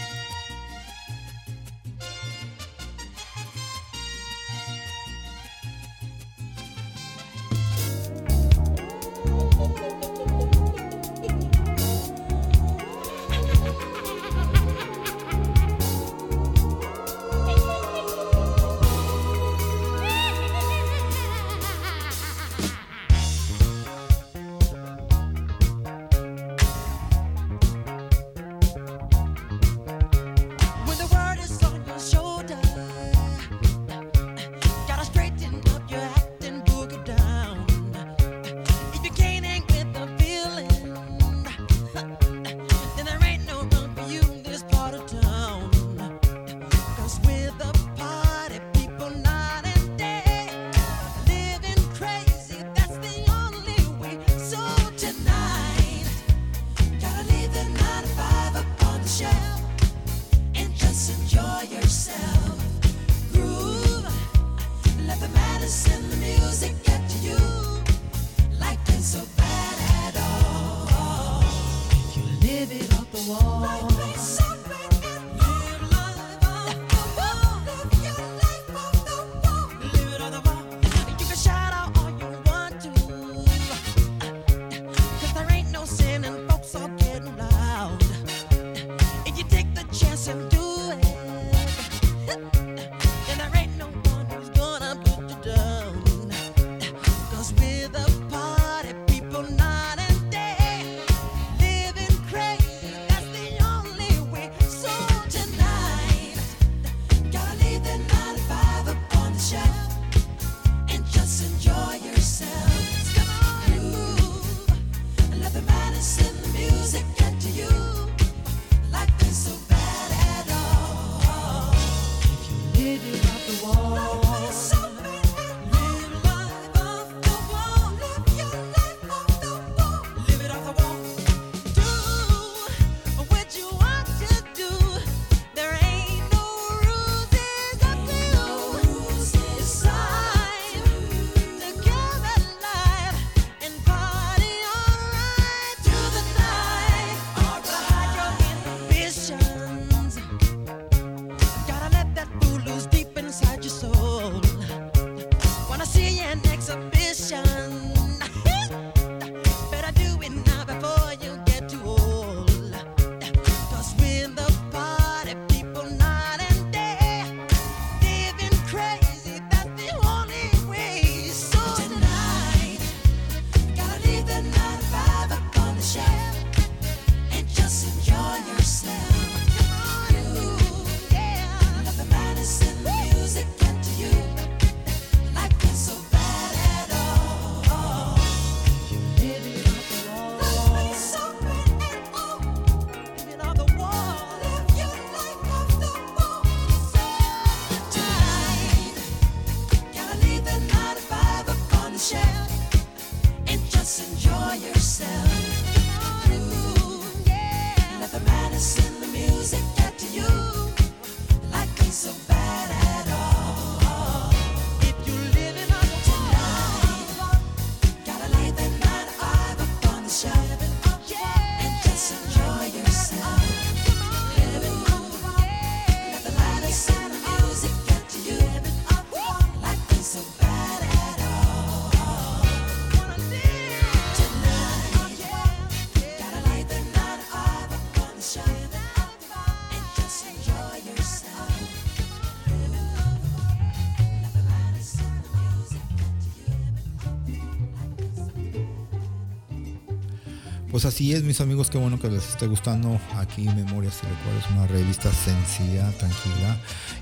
Pues 250.84 250.96
así 250.96 251.14
es, 251.14 251.22
mis 251.22 251.40
amigos, 251.40 251.70
qué 251.70 251.78
bueno 251.78 251.98
que 251.98 252.10
les 252.10 252.28
esté 252.28 252.46
gustando 252.46 253.00
aquí 253.16 253.44
Memorias 253.44 254.00
y 254.02 254.06
Recuerdos, 254.06 254.50
una 254.50 254.66
revista 254.66 255.10
sencilla, 255.10 255.90
tranquila. 255.92 256.58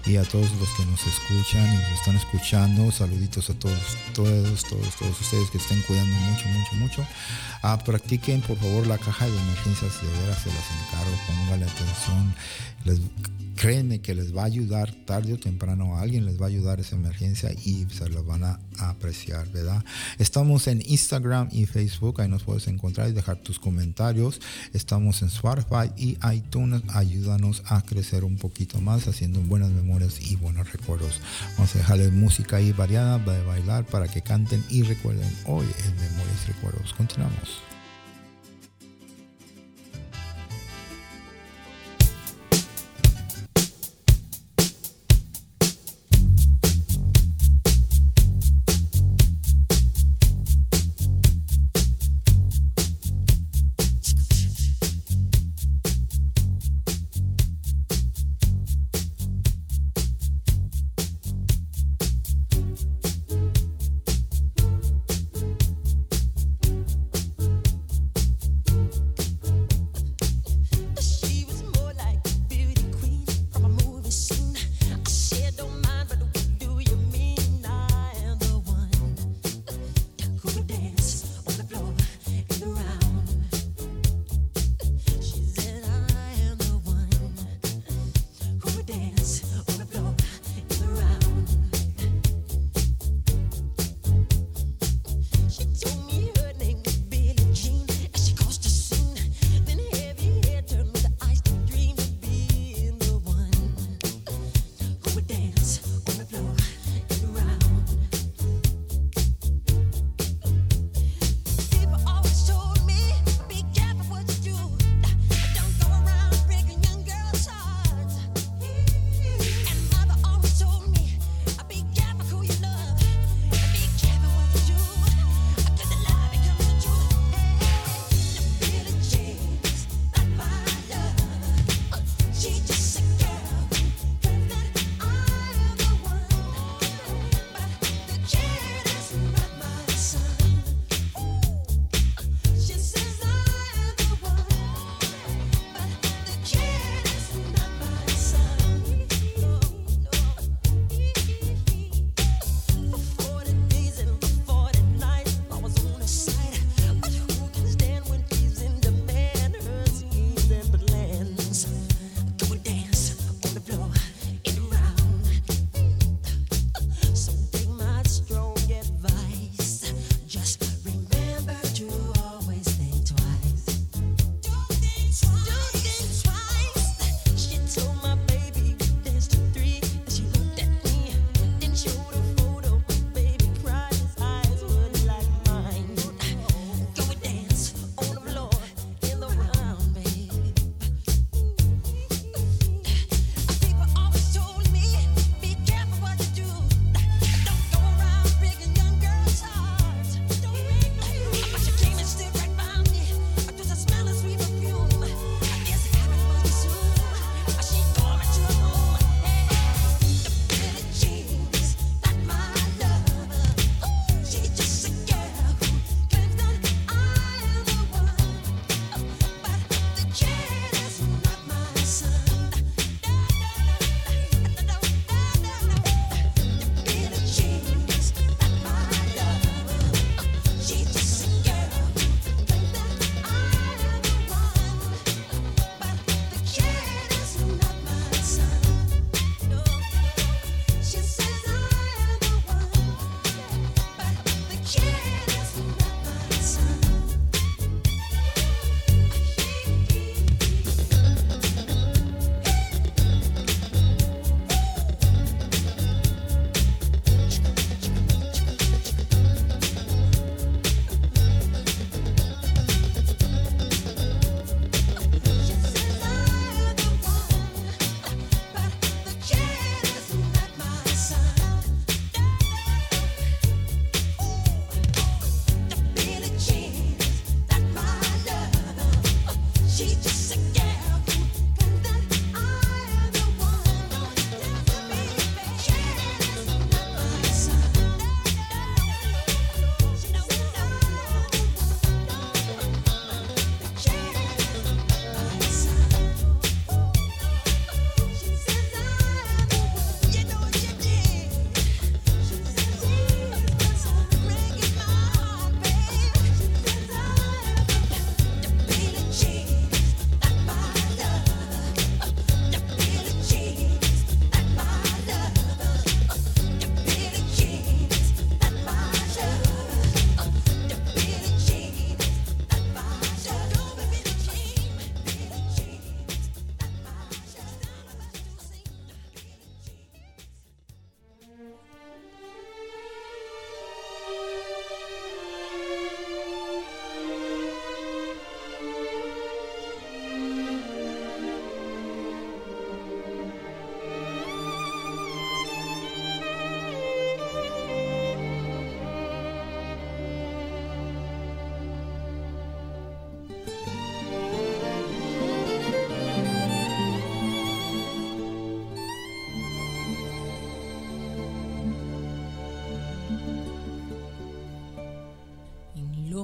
Y 0.07 0.19
a 0.19 0.23
todos 0.23 0.53
los 0.53 0.69
que 0.77 0.87
nos 0.87 1.05
escuchan 1.05 1.67
y 1.67 1.79
nos 1.79 1.99
están 1.99 2.15
escuchando, 2.15 2.93
saluditos 2.93 3.51
a 3.51 3.55
todos, 3.55 3.97
todos, 4.15 4.63
todos, 4.67 4.95
todos 4.95 5.21
ustedes 5.21 5.51
que 5.51 5.59
estén 5.59 5.83
cuidando 5.83 6.15
mucho, 6.15 6.47
mucho, 6.47 6.75
mucho. 6.77 7.07
Ah, 7.63 7.79
practiquen, 7.79 8.41
por 8.41 8.57
favor, 8.59 8.87
la 8.87 8.99
caja 8.99 9.27
de 9.27 9.37
emergencias, 9.37 10.03
de 10.03 10.09
veras 10.21 10.43
se 10.43 10.49
las 10.49 10.67
encargo, 10.81 11.17
póngale 11.27 11.65
atención. 11.65 12.35
Les, 12.85 13.01
créanme 13.63 14.01
que 14.01 14.17
les 14.17 14.37
va 14.37 14.43
a 14.43 14.47
ayudar 14.47 14.93
tarde 15.07 15.35
o 15.35 15.39
temprano, 15.39 15.97
a 15.97 16.01
alguien 16.01 16.27
les 16.27 16.41
va 16.41 16.47
a 16.47 16.49
ayudar 16.49 16.81
esa 16.81 16.97
emergencia 16.97 17.53
y 17.53 17.87
se 17.91 18.09
lo 18.09 18.25
van 18.25 18.43
a 18.43 18.59
apreciar, 18.79 19.49
¿verdad? 19.53 19.85
Estamos 20.19 20.67
en 20.67 20.83
Instagram 20.85 21.49
y 21.53 21.67
Facebook, 21.67 22.21
ahí 22.21 22.29
nos 22.29 22.43
puedes 22.43 22.67
encontrar 22.67 23.09
y 23.09 23.13
dejar 23.13 23.37
tus 23.37 23.61
comentarios. 23.61 24.41
Estamos 24.73 25.23
en 25.23 25.29
Spotify 25.29 25.93
y 25.97 26.19
iTunes, 26.35 26.83
ayúdanos 26.89 27.63
a 27.67 27.83
crecer 27.83 28.25
un 28.25 28.37
poquito 28.37 28.81
más 28.81 29.07
haciendo 29.07 29.41
buenas 29.41 29.71
memorias 29.71 30.21
y 30.21 30.35
buenos 30.35 30.73
recuerdos. 30.73 31.21
Vamos 31.57 31.73
a 31.77 31.79
dejarles 31.79 32.13
música 32.13 32.57
ahí 32.57 32.73
variada 32.73 33.19
de 33.19 33.45
bailar 33.45 33.87
para 33.87 34.09
que 34.09 34.23
canten 34.23 34.65
y 34.71 34.83
recuerden 34.83 35.31
hoy 35.47 35.67
en 35.85 35.95
Memorias 35.95 36.43
y 36.45 36.53
Recuerdos. 36.53 36.95
Continuamos. 36.95 37.52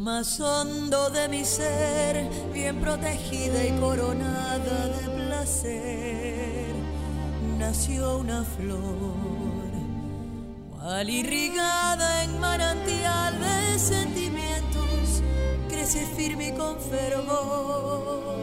más 0.09 0.41
hondo 0.41 1.11
de 1.11 1.29
mi 1.29 1.45
ser, 1.45 2.31
bien 2.55 2.81
protegida 2.81 3.63
y 3.63 3.79
coronada 3.79 4.87
de 4.89 5.07
placer, 5.17 6.73
nació 7.59 8.17
una 8.17 8.43
flor, 8.43 9.69
cual 10.71 11.11
irrigada 11.11 12.25
en 12.25 12.41
manantial 12.41 13.39
de 13.39 13.79
sentimientos, 13.79 15.23
crece 15.69 16.07
firme 16.17 16.49
y 16.49 16.53
con 16.53 16.81
fervor, 16.81 18.35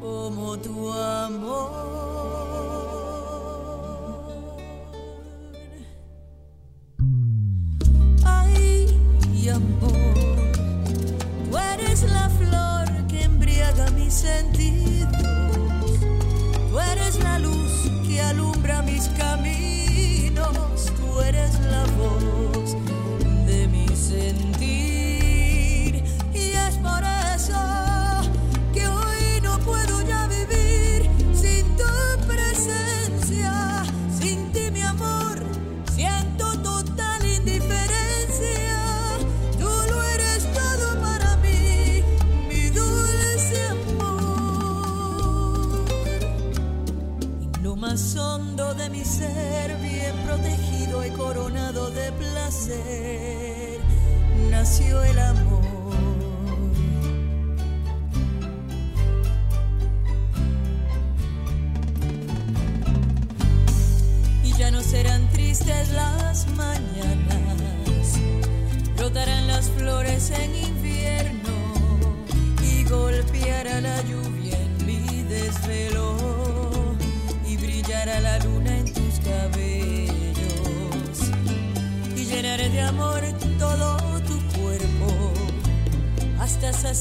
como 0.00 0.56
tu 0.58 0.92
amor. 0.92 1.93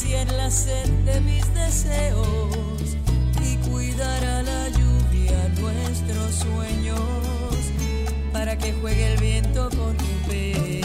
Y 0.01 0.15
en 0.15 0.37
la 0.37 0.49
sed 0.49 0.89
de 1.05 1.21
mis 1.21 1.53
deseos 1.53 2.97
y 3.41 3.57
cuidará 3.69 4.41
la 4.41 4.69
lluvia 4.69 5.47
nuestros 5.59 6.33
sueños 6.33 6.99
para 8.33 8.57
que 8.57 8.73
juegue 8.73 9.13
el 9.13 9.21
viento 9.21 9.69
con 9.69 9.95
tu 9.95 10.27
pez. 10.27 10.82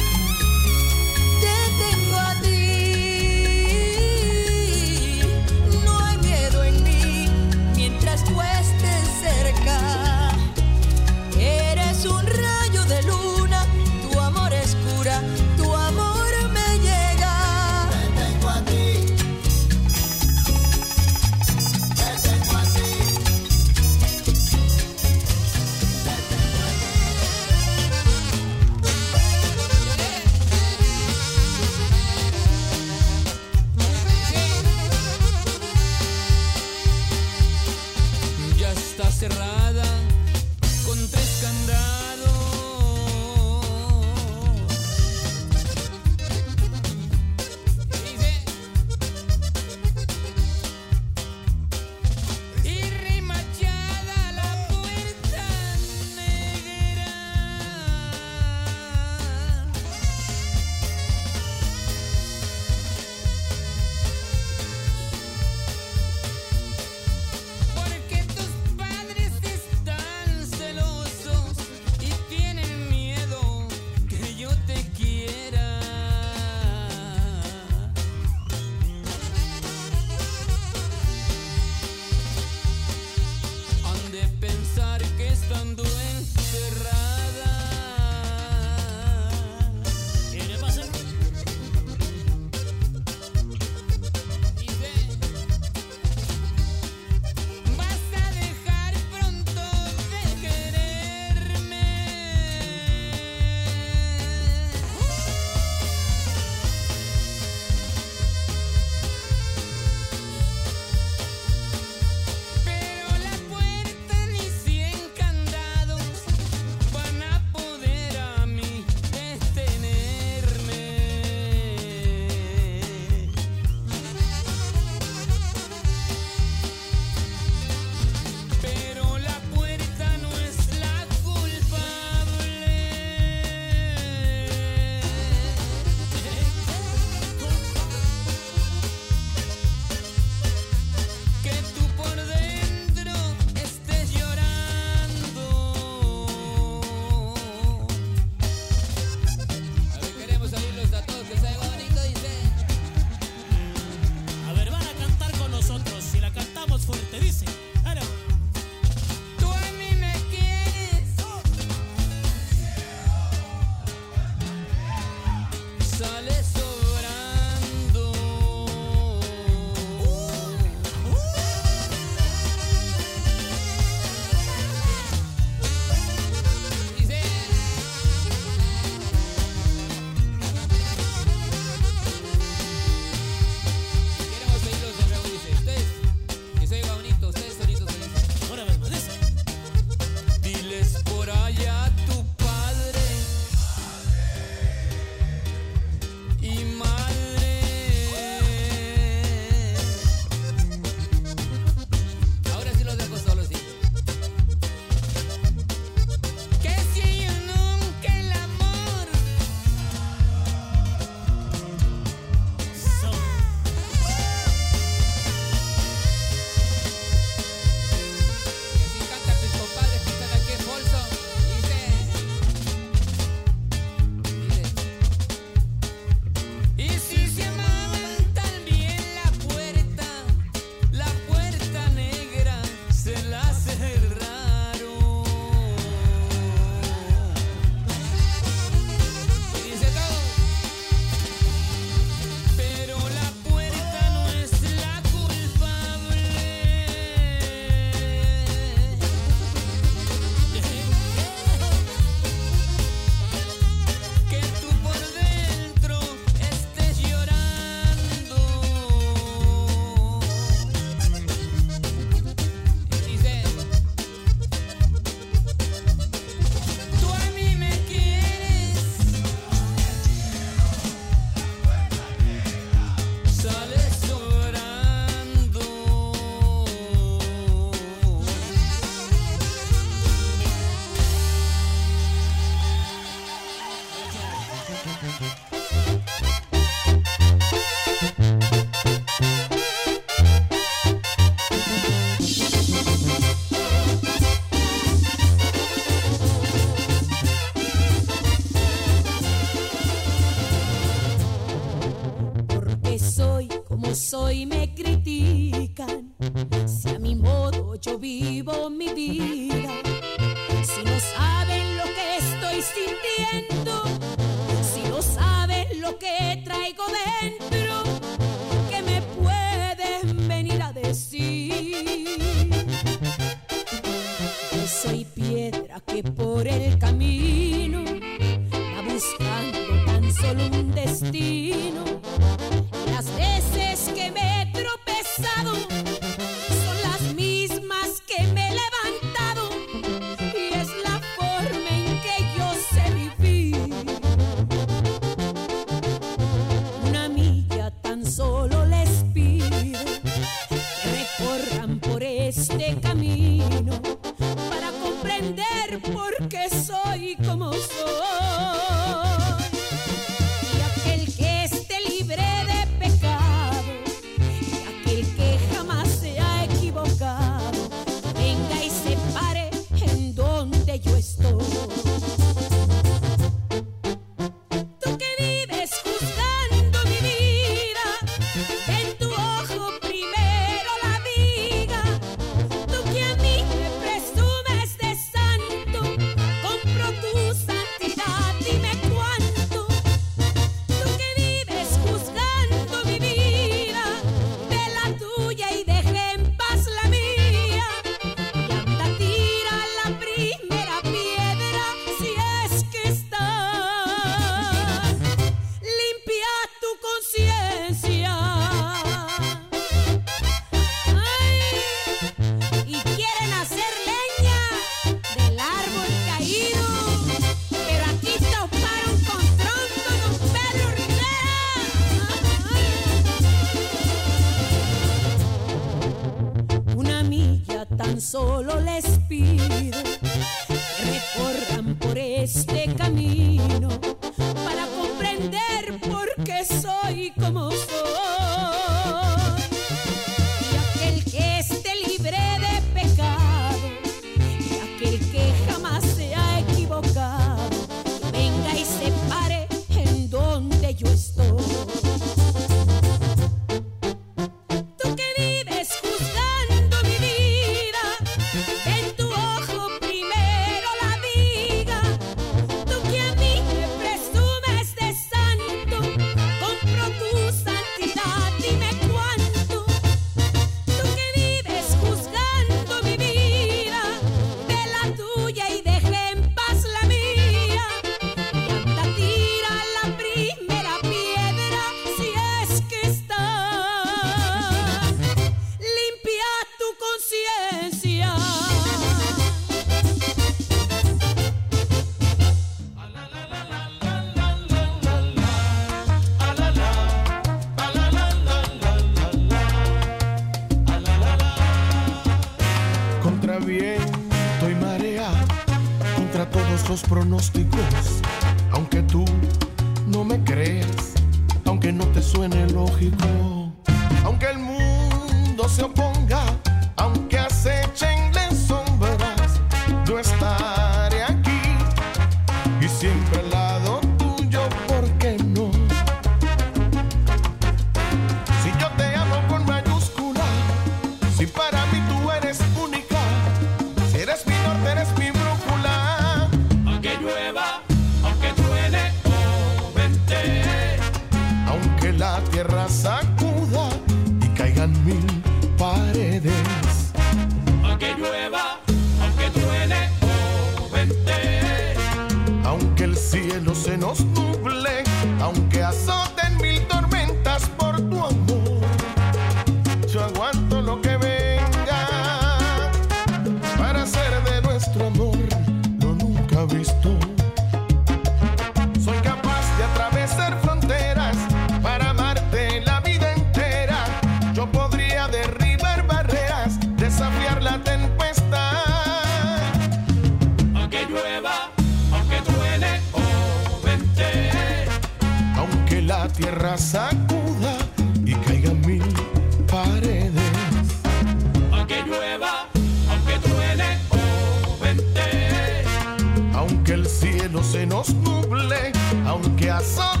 Aunque 599.61 600.00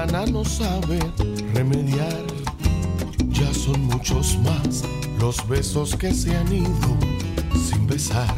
ventana 0.00 0.24
no 0.26 0.44
sabe 0.44 0.98
remediar. 1.54 2.24
Ya 3.28 3.52
son 3.52 3.84
muchos 3.84 4.38
más 4.38 4.82
los 5.18 5.46
besos 5.46 5.94
que 5.96 6.14
se 6.14 6.34
han 6.36 6.52
ido 6.52 6.96
sin 7.68 7.86
besar. 7.86 8.34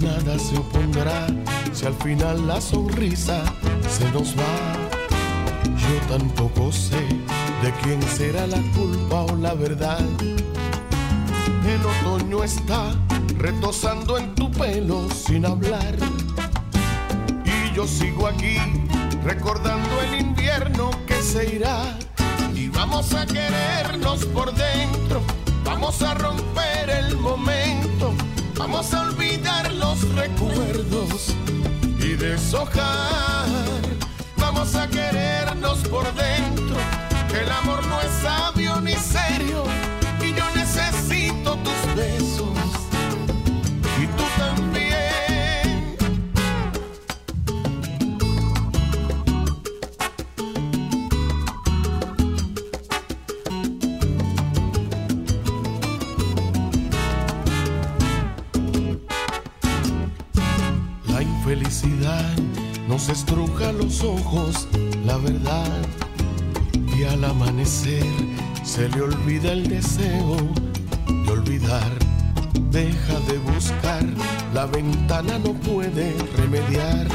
Nada 0.00 0.38
se 0.38 0.56
opondrá 0.58 1.26
si 1.72 1.86
al 1.86 1.94
final 1.94 2.46
la 2.46 2.60
sonrisa 2.60 3.44
se 3.88 4.10
nos 4.10 4.34
va. 4.36 4.54
Yo 5.64 6.16
tampoco 6.16 6.72
sé 6.72 7.06
de 7.62 7.72
quién 7.82 8.02
será 8.02 8.46
la 8.46 8.60
culpa 8.76 9.22
o 9.22 9.36
la 9.36 9.54
verdad. 9.54 10.04
El 11.64 11.86
otoño 11.86 12.42
está 12.42 12.92
retosando 13.38 14.18
en 14.18 14.34
tu 14.34 14.50
pelo 14.50 15.08
sin 15.10 15.46
hablar. 15.46 15.96
Y 17.44 17.76
yo 17.76 17.86
sigo 17.86 18.26
aquí 18.26 18.56
recordando 19.24 20.00
el 20.02 20.20
invierno 20.20 20.90
que 21.06 21.22
se 21.22 21.56
irá. 21.56 21.96
Y 22.54 22.68
vamos 22.68 23.14
a 23.14 23.26
querernos 23.26 24.24
por 24.26 24.52
dentro, 24.54 25.22
vamos 25.64 26.02
a 26.02 26.14
romper 26.14 26.90
el 26.90 27.16
momento, 27.16 28.14
vamos 28.56 28.92
a 28.94 29.02
olvidar 29.02 29.72
los 29.72 30.02
recuerdos 30.14 31.34
y 31.98 32.14
deshojar. 32.14 33.46
Vamos 34.36 34.74
a 34.74 34.86
querernos 34.88 35.78
por 35.88 36.04
dentro, 36.14 36.76
el 37.40 37.50
amor 37.50 37.84
no 37.86 38.00
es 38.00 38.10
sabio 38.22 38.80
ni 38.80 38.94
serio. 38.94 39.64
Y 40.20 40.34
yo 40.34 40.44
necesito 40.54 41.56
tus 41.56 41.94
besos 41.96 42.71
nos 63.02 63.18
estruja 63.18 63.72
los 63.72 64.04
ojos, 64.04 64.68
la 65.04 65.16
verdad. 65.16 65.82
Y 66.96 67.02
al 67.02 67.24
amanecer 67.24 68.06
se 68.62 68.88
le 68.90 69.00
olvida 69.00 69.52
el 69.52 69.68
deseo 69.68 70.36
de 71.08 71.32
olvidar. 71.32 71.90
Deja 72.70 73.18
de 73.26 73.38
buscar, 73.38 74.04
la 74.54 74.66
ventana 74.66 75.38
no 75.40 75.52
puede 75.52 76.14
remediar. 76.36 77.08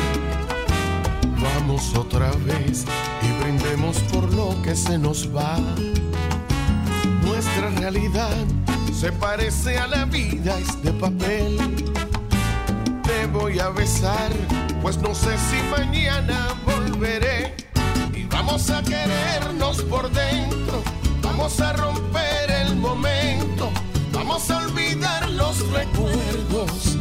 Vamos 1.42 1.96
otra 1.96 2.32
vez 2.46 2.86
y 3.22 3.44
brindemos 3.44 3.98
por 4.12 4.34
lo 4.34 4.62
que 4.64 4.76
se 4.76 4.98
nos 4.98 5.34
va. 5.34 5.58
Nuestra 7.24 7.70
realidad 7.80 8.36
se 8.94 9.14
parece 9.14 9.78
a 9.78 9.88
la 9.88 10.04
vida, 10.04 10.58
es 10.60 10.84
de 10.84 10.92
papel 10.92 11.58
te 13.08 13.26
voy 13.28 13.60
a 13.60 13.70
besar, 13.70 14.32
pues 14.82 14.98
no 14.98 15.14
sé 15.14 15.38
si 15.50 15.62
mañana 15.70 16.56
volveré. 16.66 17.56
Y 18.14 18.24
vamos 18.26 18.70
a 18.70 18.82
querernos 18.82 19.82
por 19.84 20.10
dentro, 20.12 20.84
vamos 21.22 21.60
a 21.60 21.74
romper 21.74 22.52
el 22.52 22.76
momento, 22.76 23.72
vamos 24.12 24.50
a 24.50 24.58
olvidar 24.58 25.30
los 25.30 25.60
recuerdos 25.72 26.98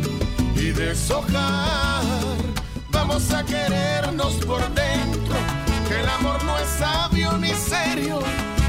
y 0.55 0.70
deshojar. 0.70 2.03
Vamos 2.90 3.32
a 3.32 3.44
querernos 3.44 4.35
por 4.47 4.62
dentro, 4.74 5.36
que 5.89 6.01
el 6.01 6.09
amor 6.09 6.43
no 6.44 6.59
es 6.59 6.69
sabio 6.78 7.32
ni 7.39 7.51
serio. 7.51 8.20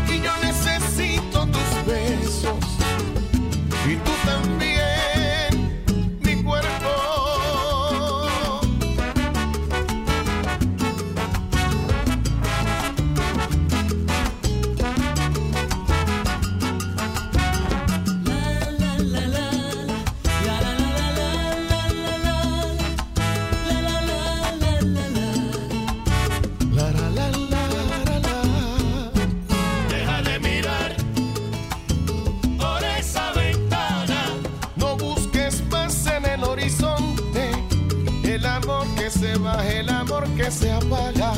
Y 0.07 0.21
yo 0.21 0.31
necesito 0.41 1.45
tus 1.47 1.85
besos 1.85 2.57
y 3.89 3.95
tú 3.95 4.11
también 4.25 4.66
va, 39.37 39.65
el 39.67 39.89
amor 39.89 40.23
que 40.35 40.51
se 40.51 40.71
apaga. 40.71 41.33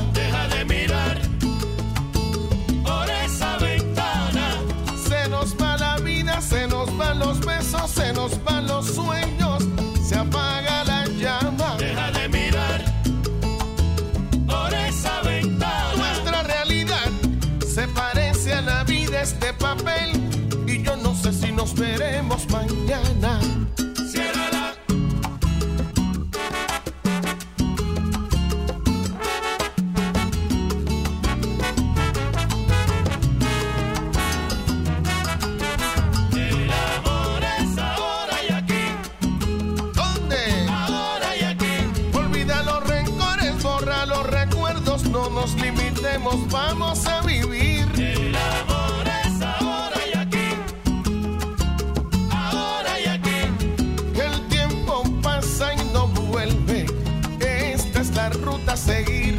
Ruta 58.50 58.74
a 58.74 58.78
seguir. 58.78 59.39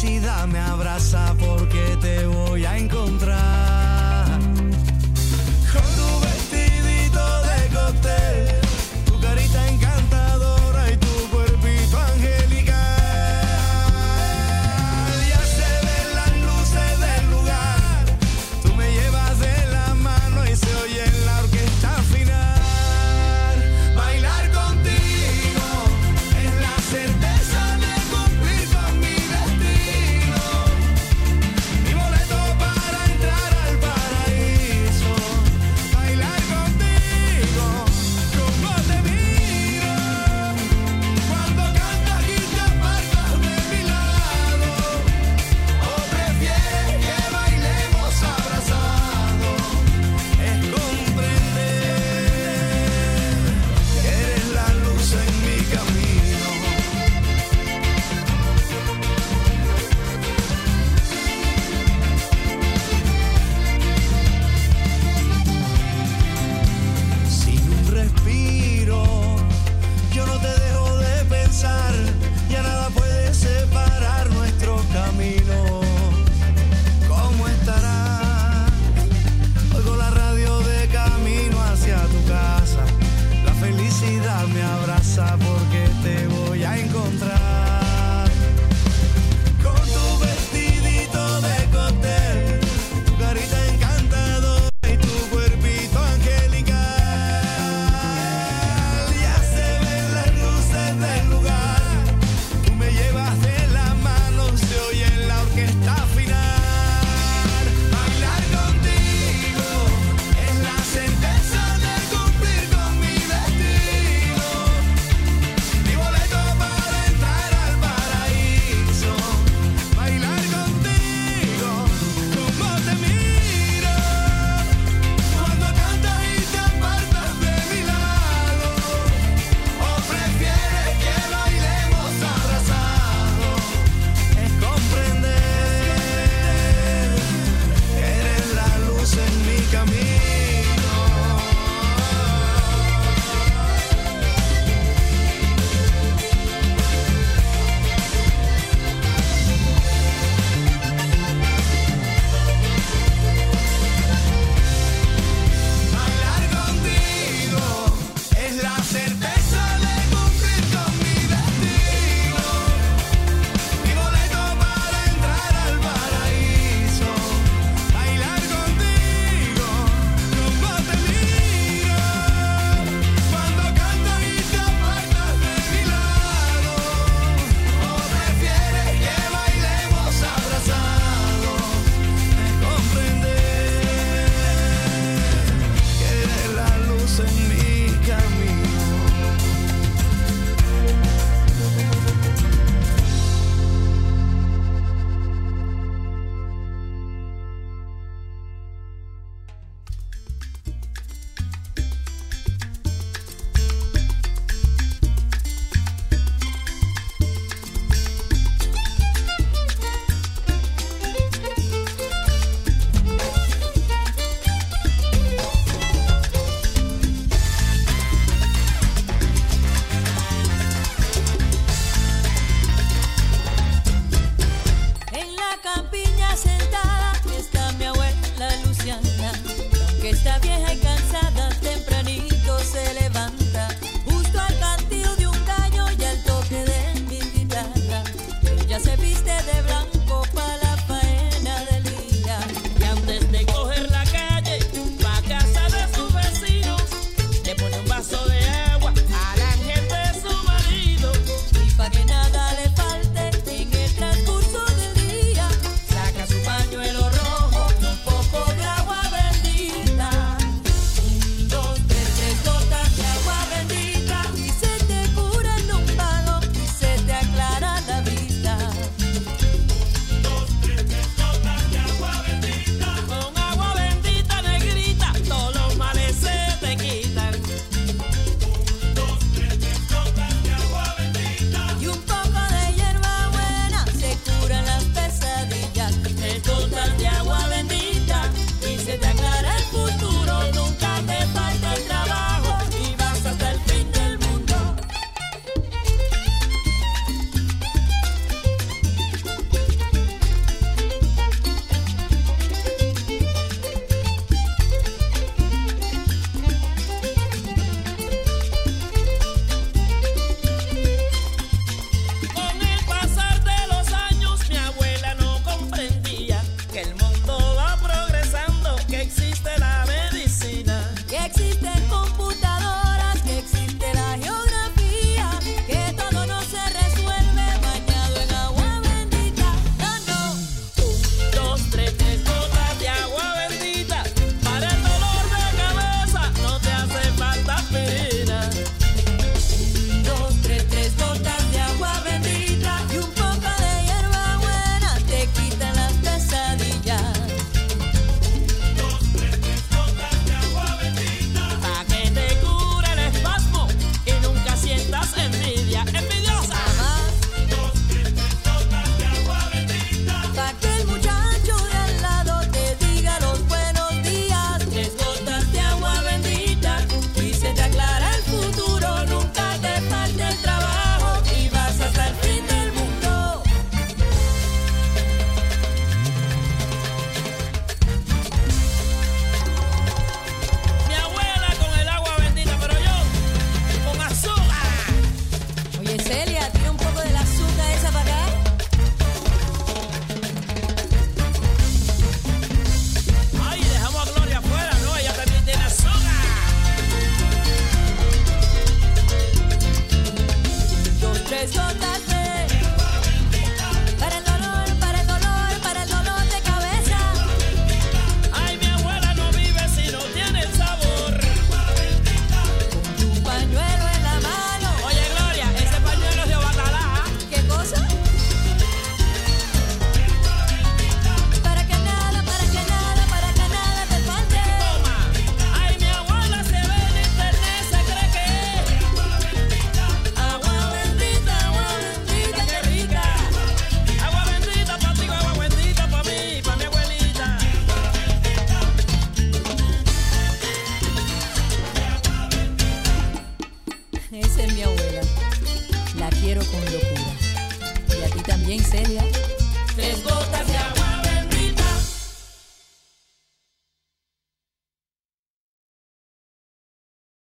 felicidad 0.00 0.46
me 0.46 0.60
abraza 0.60 1.34
porque 1.38 1.96
te 2.00 2.26
voy 2.26 2.64
a 2.64 2.78
encontrar. 2.78 3.27